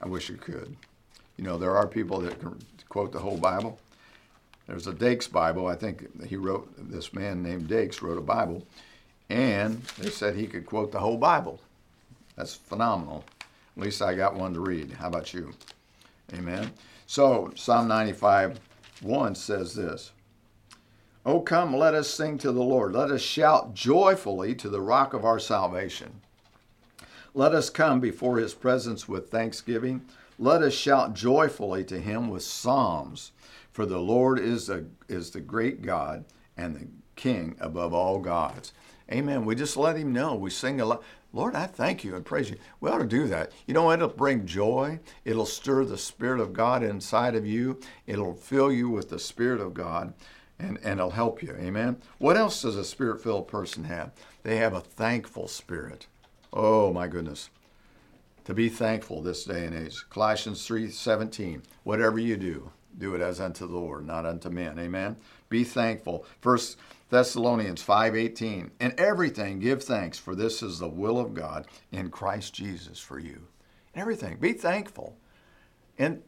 I 0.00 0.06
wish 0.06 0.30
I 0.30 0.34
could. 0.34 0.76
You 1.36 1.44
know, 1.44 1.58
there 1.58 1.76
are 1.76 1.86
people 1.86 2.20
that 2.20 2.38
can 2.40 2.58
quote 2.88 3.12
the 3.12 3.18
whole 3.18 3.36
Bible. 3.36 3.78
There's 4.66 4.86
a 4.86 4.92
Dake's 4.92 5.26
Bible. 5.26 5.66
I 5.66 5.74
think 5.74 6.26
he 6.26 6.36
wrote, 6.36 6.72
this 6.90 7.12
man 7.12 7.42
named 7.42 7.68
Dakes 7.68 8.00
wrote 8.00 8.18
a 8.18 8.22
Bible, 8.22 8.64
and 9.28 9.82
they 9.98 10.10
said 10.10 10.36
he 10.36 10.46
could 10.46 10.66
quote 10.66 10.92
the 10.92 11.00
whole 11.00 11.16
Bible. 11.16 11.58
That's 12.36 12.54
phenomenal. 12.54 13.24
At 13.76 13.82
least 13.82 14.02
I 14.02 14.14
got 14.14 14.34
one 14.34 14.54
to 14.54 14.60
read. 14.60 14.92
How 14.92 15.08
about 15.08 15.34
you? 15.34 15.52
Amen. 16.34 16.72
So 17.06 17.52
Psalm 17.54 17.88
95 17.88 18.60
1 19.02 19.34
says 19.34 19.74
this 19.74 20.12
Oh, 21.24 21.40
come, 21.40 21.76
let 21.76 21.94
us 21.94 22.10
sing 22.10 22.38
to 22.38 22.50
the 22.50 22.62
Lord. 22.62 22.92
Let 22.94 23.10
us 23.10 23.22
shout 23.22 23.74
joyfully 23.74 24.54
to 24.56 24.68
the 24.68 24.80
rock 24.80 25.14
of 25.14 25.24
our 25.24 25.38
salvation. 25.38 26.20
Let 27.34 27.54
us 27.54 27.70
come 27.70 28.00
before 28.00 28.38
his 28.38 28.54
presence 28.54 29.08
with 29.08 29.30
thanksgiving. 29.30 30.04
Let 30.38 30.62
us 30.62 30.74
shout 30.74 31.14
joyfully 31.14 31.84
to 31.84 32.00
him 32.00 32.28
with 32.28 32.42
psalms. 32.42 33.32
For 33.70 33.86
the 33.86 34.00
Lord 34.00 34.38
is, 34.38 34.68
a, 34.68 34.84
is 35.08 35.30
the 35.30 35.40
great 35.40 35.82
God 35.82 36.24
and 36.56 36.76
the 36.76 36.88
King 37.14 37.56
above 37.60 37.94
all 37.94 38.18
gods. 38.18 38.72
Amen. 39.10 39.44
We 39.44 39.54
just 39.54 39.76
let 39.76 39.96
him 39.96 40.12
know. 40.12 40.34
We 40.34 40.50
sing 40.50 40.80
a 40.80 40.84
lot. 40.84 41.02
Lord, 41.32 41.54
I 41.54 41.66
thank 41.66 42.04
you 42.04 42.14
and 42.14 42.24
praise 42.24 42.50
you. 42.50 42.56
We 42.80 42.90
ought 42.90 42.98
to 42.98 43.06
do 43.06 43.26
that. 43.28 43.52
You 43.66 43.74
know, 43.74 43.90
it'll 43.90 44.08
bring 44.08 44.46
joy. 44.46 45.00
It'll 45.24 45.46
stir 45.46 45.84
the 45.84 45.98
Spirit 45.98 46.40
of 46.40 46.52
God 46.52 46.82
inside 46.82 47.34
of 47.34 47.46
you. 47.46 47.80
It'll 48.06 48.34
fill 48.34 48.70
you 48.70 48.88
with 48.90 49.08
the 49.08 49.18
Spirit 49.18 49.60
of 49.60 49.72
God 49.72 50.12
and, 50.62 50.78
and 50.82 51.00
it'll 51.00 51.10
help 51.10 51.42
you. 51.42 51.54
Amen. 51.58 51.96
What 52.18 52.36
else 52.36 52.62
does 52.62 52.76
a 52.76 52.84
spirit 52.84 53.22
filled 53.22 53.48
person 53.48 53.84
have? 53.84 54.12
They 54.42 54.56
have 54.56 54.74
a 54.74 54.80
thankful 54.80 55.48
spirit. 55.48 56.06
Oh, 56.52 56.92
my 56.92 57.08
goodness. 57.08 57.50
To 58.44 58.54
be 58.54 58.68
thankful 58.68 59.22
this 59.22 59.44
day 59.44 59.66
and 59.66 59.74
age. 59.74 60.04
Colossians 60.10 60.66
3 60.66 60.90
17. 60.90 61.62
Whatever 61.84 62.18
you 62.18 62.36
do, 62.36 62.70
do 62.98 63.14
it 63.14 63.20
as 63.20 63.40
unto 63.40 63.66
the 63.66 63.78
Lord, 63.78 64.06
not 64.06 64.26
unto 64.26 64.50
men. 64.50 64.78
Amen. 64.78 65.16
Be 65.48 65.64
thankful. 65.64 66.24
First 66.40 66.76
Thessalonians 67.12 67.82
5:18. 67.82 68.70
In 68.80 68.94
everything 68.96 69.58
give 69.58 69.84
thanks, 69.84 70.16
for 70.18 70.34
this 70.34 70.62
is 70.62 70.78
the 70.78 70.88
will 70.88 71.18
of 71.18 71.34
God 71.34 71.66
in 71.90 72.08
Christ 72.08 72.54
Jesus 72.54 72.98
for 72.98 73.18
you. 73.18 73.48
In 73.92 74.00
everything, 74.00 74.38
be 74.38 74.54
thankful. 74.54 75.18
In 75.98 76.22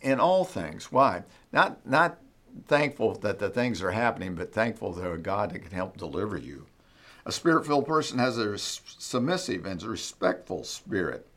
in 0.00 0.18
all 0.18 0.46
things. 0.46 0.90
Why? 0.90 1.24
Not 1.52 1.86
not 1.86 2.22
thankful 2.66 3.16
that 3.16 3.38
the 3.38 3.50
things 3.50 3.82
are 3.82 3.90
happening, 3.90 4.34
but 4.34 4.50
thankful 4.50 4.94
to 4.94 5.12
a 5.12 5.18
God 5.18 5.50
that 5.50 5.58
can 5.58 5.72
help 5.72 5.98
deliver 5.98 6.38
you. 6.38 6.64
A 7.26 7.32
spirit-filled 7.32 7.86
person 7.86 8.18
has 8.18 8.38
a 8.38 8.56
submissive 8.56 9.66
and 9.66 9.82
respectful 9.82 10.64
spirit. 10.64 11.28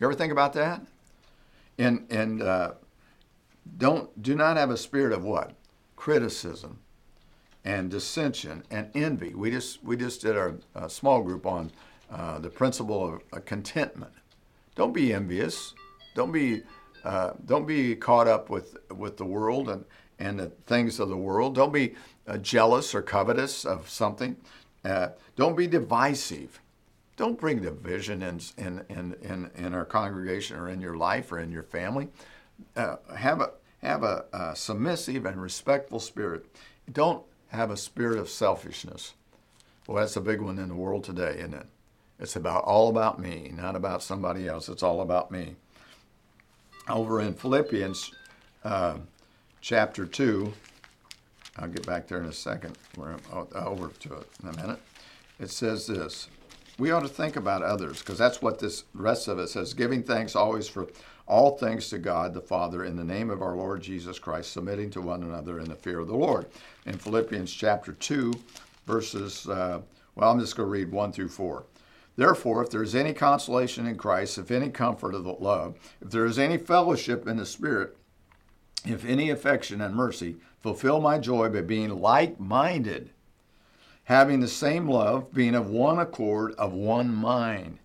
You 0.00 0.08
ever 0.08 0.14
think 0.14 0.32
about 0.32 0.54
that? 0.54 0.84
And 1.78 2.08
and 2.10 2.42
uh, 2.42 2.72
don't 3.78 4.20
do 4.20 4.34
not 4.34 4.56
have 4.56 4.70
a 4.70 4.76
spirit 4.76 5.12
of 5.12 5.22
what? 5.22 5.52
Criticism 5.94 6.80
and 7.64 7.90
dissension 7.90 8.62
and 8.70 8.90
envy. 8.94 9.34
We 9.34 9.50
just 9.50 9.82
we 9.82 9.96
just 9.96 10.20
did 10.20 10.36
our 10.36 10.54
uh, 10.74 10.88
small 10.88 11.22
group 11.22 11.46
on 11.46 11.70
uh, 12.10 12.38
the 12.38 12.50
principle 12.50 13.14
of 13.14 13.20
uh, 13.32 13.40
contentment. 13.44 14.12
Don't 14.74 14.92
be 14.92 15.12
envious. 15.12 15.74
Don't 16.14 16.32
be 16.32 16.62
uh, 17.04 17.32
don't 17.46 17.66
be 17.66 17.96
caught 17.96 18.28
up 18.28 18.50
with 18.50 18.76
with 18.90 19.16
the 19.16 19.24
world 19.24 19.68
and 19.68 19.84
and 20.18 20.38
the 20.38 20.46
things 20.66 21.00
of 21.00 21.08
the 21.08 21.16
world. 21.16 21.54
Don't 21.54 21.72
be 21.72 21.94
uh, 22.26 22.38
jealous 22.38 22.94
or 22.94 23.02
covetous 23.02 23.64
of 23.64 23.88
something. 23.88 24.36
Uh, 24.84 25.08
don't 25.36 25.56
be 25.56 25.66
divisive. 25.66 26.60
Don't 27.16 27.38
bring 27.38 27.62
division 27.62 28.22
in, 28.22 28.40
in, 28.58 28.84
in, 28.88 29.14
in, 29.22 29.50
in 29.54 29.74
our 29.74 29.84
congregation 29.84 30.56
or 30.56 30.68
in 30.68 30.80
your 30.80 30.96
life 30.96 31.30
or 31.30 31.38
in 31.38 31.50
your 31.52 31.62
family. 31.62 32.08
Have 32.74 33.40
a, 33.40 33.50
have 33.82 34.02
a, 34.02 34.24
a 34.32 34.56
submissive 34.56 35.24
and 35.24 35.40
respectful 35.40 36.00
spirit. 36.00 36.46
Don't 36.92 37.22
have 37.54 37.70
a 37.70 37.76
spirit 37.76 38.18
of 38.18 38.28
selfishness. 38.28 39.14
Well, 39.86 39.98
that's 39.98 40.16
a 40.16 40.20
big 40.20 40.40
one 40.40 40.58
in 40.58 40.68
the 40.68 40.74
world 40.74 41.04
today, 41.04 41.36
isn't 41.38 41.54
it? 41.54 41.66
It's 42.18 42.36
about 42.36 42.64
all 42.64 42.88
about 42.88 43.18
me, 43.18 43.52
not 43.54 43.76
about 43.76 44.02
somebody 44.02 44.48
else. 44.48 44.68
It's 44.68 44.82
all 44.82 45.00
about 45.00 45.30
me. 45.30 45.56
Over 46.88 47.20
in 47.20 47.34
Philippians 47.34 48.12
uh, 48.62 48.98
chapter 49.60 50.06
2, 50.06 50.52
I'll 51.56 51.68
get 51.68 51.86
back 51.86 52.08
there 52.08 52.18
in 52.18 52.26
a 52.26 52.32
second. 52.32 52.76
We're 52.96 53.16
over 53.54 53.88
to 53.88 54.14
it 54.14 54.28
in 54.42 54.48
a 54.48 54.56
minute. 54.56 54.80
It 55.38 55.50
says 55.50 55.86
this 55.86 56.28
We 56.78 56.90
ought 56.90 57.00
to 57.00 57.08
think 57.08 57.36
about 57.36 57.62
others 57.62 58.00
because 58.00 58.18
that's 58.18 58.40
what 58.40 58.58
this 58.58 58.84
rest 58.94 59.28
of 59.28 59.38
it 59.38 59.48
says 59.48 59.74
giving 59.74 60.02
thanks 60.02 60.36
always 60.36 60.68
for 60.68 60.86
all 61.26 61.56
thanks 61.56 61.88
to 61.90 61.98
God 61.98 62.34
the 62.34 62.40
Father 62.40 62.84
in 62.84 62.96
the 62.96 63.04
name 63.04 63.30
of 63.30 63.42
our 63.42 63.56
Lord 63.56 63.82
Jesus 63.82 64.18
Christ, 64.18 64.52
submitting 64.52 64.90
to 64.90 65.00
one 65.00 65.22
another 65.22 65.58
in 65.58 65.68
the 65.68 65.74
fear 65.74 66.00
of 66.00 66.08
the 66.08 66.16
Lord. 66.16 66.46
In 66.86 66.98
Philippians 66.98 67.52
chapter 67.52 67.92
2, 67.92 68.32
verses, 68.86 69.48
uh, 69.48 69.80
well, 70.14 70.30
I'm 70.30 70.40
just 70.40 70.56
going 70.56 70.66
to 70.66 70.72
read 70.72 70.92
1 70.92 71.12
through 71.12 71.28
4. 71.28 71.64
Therefore, 72.16 72.62
if 72.62 72.70
there 72.70 72.82
is 72.82 72.94
any 72.94 73.12
consolation 73.12 73.86
in 73.86 73.96
Christ, 73.96 74.38
if 74.38 74.50
any 74.50 74.68
comfort 74.68 75.14
of 75.14 75.24
the 75.24 75.32
love, 75.32 75.76
if 76.00 76.10
there 76.10 76.26
is 76.26 76.38
any 76.38 76.58
fellowship 76.58 77.26
in 77.26 77.38
the 77.38 77.46
Spirit, 77.46 77.96
if 78.84 79.04
any 79.04 79.30
affection 79.30 79.80
and 79.80 79.94
mercy, 79.94 80.36
fulfill 80.60 81.00
my 81.00 81.18
joy 81.18 81.48
by 81.48 81.62
being 81.62 82.00
like 82.00 82.38
minded, 82.38 83.10
having 84.04 84.40
the 84.40 84.48
same 84.48 84.88
love, 84.88 85.32
being 85.32 85.54
of 85.54 85.70
one 85.70 85.98
accord, 85.98 86.52
of 86.52 86.72
one 86.72 87.12
mind. 87.12 87.78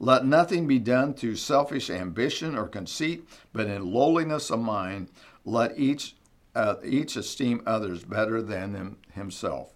Let 0.00 0.24
nothing 0.24 0.66
be 0.66 0.78
done 0.78 1.14
through 1.14 1.36
selfish 1.36 1.90
ambition 1.90 2.56
or 2.56 2.68
conceit, 2.68 3.28
but 3.52 3.66
in 3.66 3.92
lowliness 3.92 4.50
of 4.50 4.60
mind, 4.60 5.08
let 5.44 5.78
each, 5.78 6.14
uh, 6.54 6.76
each 6.84 7.16
esteem 7.16 7.62
others 7.66 8.04
better 8.04 8.40
than 8.40 8.96
himself. 9.12 9.72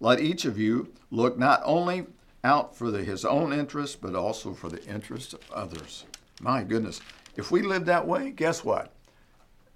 Let 0.00 0.20
each 0.20 0.44
of 0.44 0.58
you 0.58 0.92
look 1.10 1.38
not 1.38 1.62
only 1.64 2.06
out 2.42 2.76
for 2.76 2.90
the, 2.90 3.02
his 3.02 3.24
own 3.24 3.52
interest, 3.52 4.02
but 4.02 4.14
also 4.14 4.52
for 4.52 4.68
the 4.68 4.84
interest 4.84 5.32
of 5.32 5.50
others. 5.50 6.04
My 6.40 6.62
goodness. 6.62 7.00
If 7.36 7.50
we 7.50 7.62
lived 7.62 7.86
that 7.86 8.06
way, 8.06 8.30
guess 8.30 8.64
what? 8.64 8.92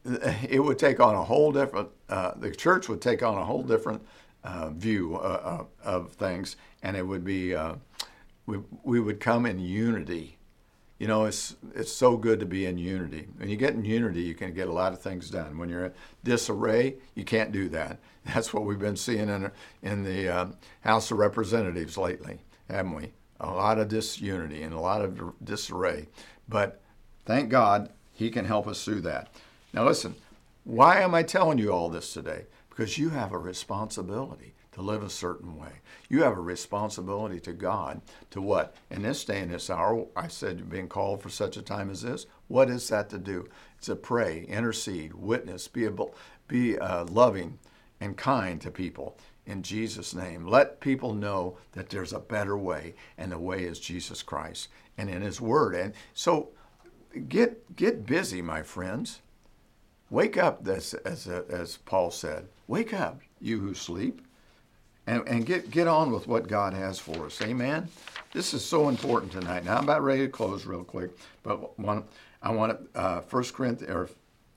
It 0.48 0.62
would 0.62 0.78
take 0.78 1.00
on 1.00 1.14
a 1.14 1.24
whole 1.24 1.52
different, 1.52 1.88
uh, 2.08 2.32
the 2.36 2.50
church 2.50 2.88
would 2.88 3.00
take 3.00 3.22
on 3.22 3.36
a 3.36 3.44
whole 3.44 3.62
different 3.62 4.02
uh, 4.44 4.70
view 4.70 5.16
uh, 5.16 5.64
of 5.82 6.12
things, 6.12 6.56
and 6.82 6.96
it 6.96 7.06
would 7.06 7.24
be, 7.24 7.54
uh, 7.54 7.74
we, 8.48 8.58
we 8.82 8.98
would 8.98 9.20
come 9.20 9.44
in 9.44 9.58
unity. 9.58 10.38
You 10.98 11.06
know, 11.06 11.26
it's, 11.26 11.54
it's 11.74 11.92
so 11.92 12.16
good 12.16 12.40
to 12.40 12.46
be 12.46 12.66
in 12.66 12.78
unity. 12.78 13.28
When 13.36 13.48
you 13.48 13.56
get 13.56 13.74
in 13.74 13.84
unity, 13.84 14.22
you 14.22 14.34
can 14.34 14.54
get 14.54 14.68
a 14.68 14.72
lot 14.72 14.92
of 14.92 15.00
things 15.00 15.30
done. 15.30 15.58
When 15.58 15.68
you're 15.68 15.84
in 15.84 15.92
disarray, 16.24 16.96
you 17.14 17.24
can't 17.24 17.52
do 17.52 17.68
that. 17.68 17.98
That's 18.24 18.52
what 18.52 18.64
we've 18.64 18.78
been 18.78 18.96
seeing 18.96 19.28
in, 19.28 19.50
in 19.82 20.02
the 20.02 20.28
uh, 20.28 20.46
House 20.80 21.10
of 21.10 21.18
Representatives 21.18 21.96
lately 21.96 22.40
haven't 22.70 22.94
we? 22.94 23.12
A 23.40 23.50
lot 23.50 23.78
of 23.78 23.88
disunity 23.88 24.62
and 24.62 24.74
a 24.74 24.80
lot 24.80 25.02
of 25.02 25.44
disarray. 25.44 26.08
But 26.48 26.80
thank 27.24 27.50
God 27.50 27.90
He 28.12 28.30
can 28.30 28.44
help 28.44 28.66
us 28.66 28.84
through 28.84 29.02
that. 29.02 29.28
Now, 29.72 29.84
listen, 29.86 30.14
why 30.64 31.00
am 31.00 31.14
I 31.14 31.22
telling 31.22 31.58
you 31.58 31.70
all 31.70 31.88
this 31.88 32.12
today? 32.12 32.46
Because 32.68 32.98
you 32.98 33.10
have 33.10 33.32
a 33.32 33.38
responsibility 33.38 34.54
to 34.78 34.84
live 34.84 35.02
a 35.02 35.10
certain 35.10 35.56
way. 35.58 35.72
You 36.08 36.22
have 36.22 36.38
a 36.38 36.40
responsibility 36.40 37.40
to 37.40 37.52
God 37.52 38.00
to 38.30 38.40
what? 38.40 38.76
In 38.90 39.02
this 39.02 39.24
day 39.24 39.40
and 39.40 39.50
this 39.50 39.70
hour, 39.70 40.06
I 40.14 40.28
said 40.28 40.58
you're 40.58 40.66
being 40.66 40.88
called 40.88 41.20
for 41.20 41.28
such 41.28 41.56
a 41.56 41.62
time 41.62 41.90
as 41.90 42.02
this. 42.02 42.26
What 42.46 42.70
is 42.70 42.88
that 42.88 43.10
to 43.10 43.18
do? 43.18 43.48
It's 43.76 43.86
to 43.86 43.96
pray, 43.96 44.44
intercede, 44.48 45.14
witness, 45.14 45.66
be, 45.66 45.84
able, 45.84 46.14
be 46.46 46.78
uh, 46.78 47.06
loving 47.06 47.58
and 48.00 48.16
kind 48.16 48.60
to 48.60 48.70
people 48.70 49.18
in 49.46 49.64
Jesus' 49.64 50.14
name. 50.14 50.46
Let 50.46 50.78
people 50.78 51.12
know 51.12 51.58
that 51.72 51.90
there's 51.90 52.12
a 52.12 52.20
better 52.20 52.56
way, 52.56 52.94
and 53.16 53.32
the 53.32 53.38
way 53.38 53.64
is 53.64 53.80
Jesus 53.80 54.22
Christ 54.22 54.68
and 54.96 55.10
in 55.10 55.22
His 55.22 55.40
Word. 55.40 55.74
And 55.74 55.92
so 56.14 56.50
get, 57.28 57.74
get 57.74 58.06
busy, 58.06 58.42
my 58.42 58.62
friends. 58.62 59.22
Wake 60.08 60.38
up, 60.38 60.66
as, 60.68 60.94
as, 60.94 61.26
as 61.26 61.78
Paul 61.78 62.12
said. 62.12 62.46
Wake 62.68 62.94
up, 62.94 63.20
you 63.40 63.58
who 63.58 63.74
sleep, 63.74 64.22
and, 65.08 65.26
and 65.26 65.46
get, 65.46 65.70
get 65.70 65.88
on 65.88 66.12
with 66.12 66.28
what 66.28 66.48
God 66.48 66.74
has 66.74 66.98
for 66.98 67.26
us. 67.26 67.40
Amen? 67.40 67.88
This 68.34 68.52
is 68.52 68.62
so 68.62 68.90
important 68.90 69.32
tonight. 69.32 69.64
Now, 69.64 69.78
I'm 69.78 69.84
about 69.84 70.02
ready 70.02 70.26
to 70.26 70.28
close 70.28 70.66
real 70.66 70.84
quick, 70.84 71.10
but 71.42 71.78
one, 71.78 72.04
I 72.42 72.52
want 72.52 72.92
to, 72.92 73.00
uh, 73.00 73.20
1 73.22 73.44
Corinthians, 73.44 73.90
or 73.90 74.10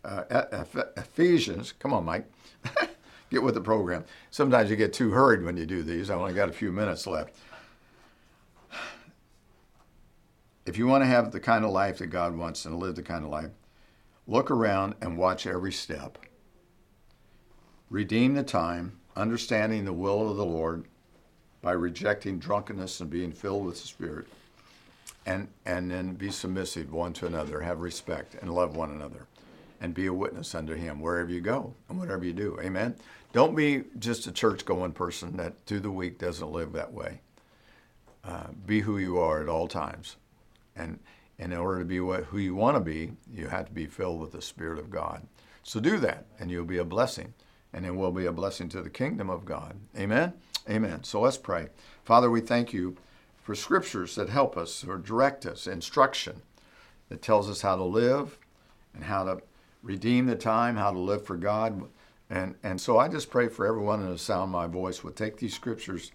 uh, 0.03 0.65
Ephesians, 0.97 1.71
come 1.79 1.93
on, 1.93 2.03
Mike. 2.03 2.29
get 3.29 3.41
with 3.41 3.53
the 3.53 3.61
program. 3.61 4.03
Sometimes 4.29 4.69
you 4.69 4.75
get 4.75 4.91
too 4.91 5.11
hurried 5.11 5.41
when 5.41 5.55
you 5.55 5.65
do 5.65 5.83
these. 5.83 6.09
I 6.09 6.15
only 6.15 6.33
got 6.33 6.49
a 6.49 6.53
few 6.53 6.73
minutes 6.73 7.07
left. 7.07 7.33
If 10.65 10.77
you 10.77 10.85
want 10.85 11.01
to 11.03 11.07
have 11.07 11.31
the 11.31 11.39
kind 11.39 11.63
of 11.63 11.71
life 11.71 11.99
that 11.99 12.07
God 12.07 12.35
wants 12.35 12.65
and 12.65 12.77
live 12.77 12.95
the 12.95 13.03
kind 13.03 13.23
of 13.23 13.31
life, 13.31 13.51
look 14.27 14.51
around 14.51 14.95
and 15.01 15.17
watch 15.17 15.47
every 15.47 15.71
step. 15.71 16.17
Redeem 17.89 18.35
the 18.35 18.43
time, 18.43 19.00
understanding 19.15 19.85
the 19.85 19.93
will 19.93 20.29
of 20.29 20.37
the 20.37 20.45
Lord 20.45 20.85
by 21.61 21.71
rejecting 21.73 22.39
drunkenness 22.39 22.99
and 22.99 23.09
being 23.09 23.31
filled 23.31 23.65
with 23.65 23.81
the 23.81 23.87
Spirit. 23.87 24.27
And, 25.25 25.49
and 25.67 25.91
then 25.91 26.15
be 26.15 26.31
submissive 26.31 26.91
one 26.91 27.13
to 27.13 27.27
another, 27.27 27.61
have 27.61 27.81
respect, 27.81 28.35
and 28.41 28.51
love 28.51 28.75
one 28.75 28.89
another, 28.89 29.27
and 29.79 29.93
be 29.93 30.07
a 30.07 30.13
witness 30.13 30.55
unto 30.55 30.73
Him 30.73 30.99
wherever 30.99 31.29
you 31.29 31.41
go 31.41 31.75
and 31.89 31.99
whatever 31.99 32.25
you 32.25 32.33
do. 32.33 32.57
Amen. 32.59 32.95
Don't 33.31 33.55
be 33.55 33.83
just 33.99 34.25
a 34.25 34.31
church 34.31 34.65
going 34.65 34.93
person 34.93 35.37
that 35.37 35.53
through 35.65 35.81
the 35.81 35.91
week 35.91 36.17
doesn't 36.17 36.51
live 36.51 36.73
that 36.73 36.91
way. 36.91 37.21
Uh, 38.23 38.47
be 38.65 38.81
who 38.81 38.97
you 38.97 39.19
are 39.19 39.41
at 39.41 39.47
all 39.47 39.67
times. 39.67 40.15
And 40.75 40.99
in 41.37 41.53
order 41.53 41.79
to 41.79 41.85
be 41.85 41.99
what, 41.99 42.25
who 42.25 42.39
you 42.39 42.55
want 42.55 42.77
to 42.77 42.81
be, 42.81 43.11
you 43.31 43.47
have 43.47 43.65
to 43.67 43.71
be 43.71 43.85
filled 43.85 44.19
with 44.19 44.31
the 44.31 44.41
Spirit 44.41 44.79
of 44.79 44.89
God. 44.89 45.27
So 45.63 45.79
do 45.79 45.97
that, 45.99 46.25
and 46.39 46.49
you'll 46.49 46.65
be 46.65 46.77
a 46.77 46.83
blessing. 46.83 47.33
And 47.73 47.85
it 47.85 47.95
will 47.95 48.11
be 48.11 48.25
a 48.25 48.31
blessing 48.31 48.69
to 48.69 48.81
the 48.81 48.89
kingdom 48.89 49.29
of 49.29 49.45
God. 49.45 49.75
Amen? 49.97 50.33
Amen. 50.69 51.03
So 51.03 51.21
let's 51.21 51.37
pray. 51.37 51.67
Father, 52.03 52.29
we 52.29 52.41
thank 52.41 52.73
you 52.73 52.97
for 53.41 53.55
scriptures 53.55 54.15
that 54.15 54.29
help 54.29 54.57
us 54.57 54.83
or 54.83 54.97
direct 54.97 55.45
us, 55.45 55.67
instruction 55.67 56.41
that 57.09 57.21
tells 57.21 57.49
us 57.49 57.61
how 57.61 57.75
to 57.75 57.83
live 57.83 58.37
and 58.93 59.03
how 59.03 59.23
to 59.23 59.41
redeem 59.81 60.25
the 60.27 60.35
time, 60.35 60.75
how 60.75 60.91
to 60.91 60.99
live 60.99 61.25
for 61.25 61.37
God 61.37 61.83
and, 62.31 62.55
and 62.63 62.79
so 62.79 62.97
I 62.97 63.09
just 63.09 63.29
pray 63.29 63.49
for 63.49 63.67
everyone 63.67 64.01
in 64.01 64.09
the 64.09 64.17
sound 64.17 64.43
of 64.43 64.49
my 64.49 64.65
voice 64.65 65.03
would 65.03 65.17
take 65.17 65.37
these 65.37 65.53
scriptures 65.53 66.13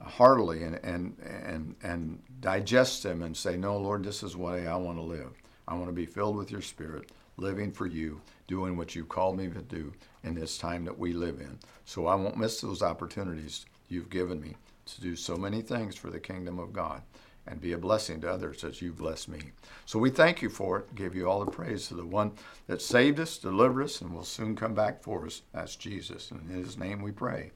heartily 0.00 0.62
and, 0.62 0.76
and, 0.82 1.14
and, 1.22 1.74
and 1.82 2.22
digest 2.40 3.02
them 3.02 3.22
and 3.22 3.36
say, 3.36 3.58
No, 3.58 3.76
Lord, 3.76 4.02
this 4.02 4.22
is 4.22 4.32
the 4.32 4.38
way 4.38 4.66
I 4.66 4.76
want 4.76 4.96
to 4.96 5.02
live. 5.02 5.32
I 5.68 5.74
want 5.74 5.88
to 5.88 5.92
be 5.92 6.06
filled 6.06 6.36
with 6.36 6.50
your 6.50 6.62
spirit, 6.62 7.12
living 7.36 7.70
for 7.70 7.86
you, 7.86 8.22
doing 8.48 8.78
what 8.78 8.94
you 8.94 9.04
called 9.04 9.36
me 9.36 9.48
to 9.48 9.60
do 9.60 9.92
in 10.22 10.34
this 10.34 10.58
time 10.58 10.84
that 10.84 10.98
we 10.98 11.12
live 11.12 11.40
in. 11.40 11.58
So 11.84 12.06
I 12.06 12.14
won't 12.14 12.36
miss 12.36 12.60
those 12.60 12.82
opportunities 12.82 13.66
you've 13.88 14.10
given 14.10 14.40
me 14.40 14.56
to 14.86 15.00
do 15.00 15.16
so 15.16 15.36
many 15.36 15.62
things 15.62 15.96
for 15.96 16.10
the 16.10 16.20
kingdom 16.20 16.58
of 16.58 16.72
God 16.72 17.02
and 17.46 17.60
be 17.60 17.72
a 17.72 17.78
blessing 17.78 18.20
to 18.20 18.30
others 18.30 18.64
as 18.64 18.82
you 18.82 18.92
bless 18.92 19.26
me. 19.26 19.40
So 19.86 19.98
we 19.98 20.10
thank 20.10 20.42
you 20.42 20.48
for 20.48 20.78
it. 20.78 20.94
Give 20.94 21.14
you 21.14 21.28
all 21.28 21.44
the 21.44 21.50
praise 21.50 21.88
to 21.88 21.94
the 21.94 22.04
one 22.04 22.32
that 22.66 22.82
saved 22.82 23.18
us, 23.18 23.38
delivered 23.38 23.84
us, 23.84 24.00
and 24.00 24.14
will 24.14 24.24
soon 24.24 24.54
come 24.54 24.74
back 24.74 25.02
for 25.02 25.26
us. 25.26 25.42
That's 25.52 25.76
Jesus. 25.76 26.30
And 26.30 26.48
in 26.50 26.62
his 26.62 26.78
name 26.78 27.02
we 27.02 27.12
pray. 27.12 27.50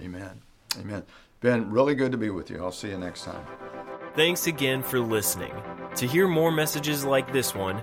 Amen. 0.00 0.40
Amen. 0.80 1.02
Ben, 1.40 1.70
really 1.70 1.94
good 1.94 2.12
to 2.12 2.18
be 2.18 2.30
with 2.30 2.50
you. 2.50 2.62
I'll 2.62 2.72
see 2.72 2.88
you 2.88 2.98
next 2.98 3.24
time. 3.24 3.44
Thanks 4.14 4.46
again 4.46 4.82
for 4.82 5.00
listening. 5.00 5.52
To 5.96 6.06
hear 6.06 6.26
more 6.26 6.50
messages 6.50 7.04
like 7.04 7.32
this 7.32 7.54
one, 7.54 7.82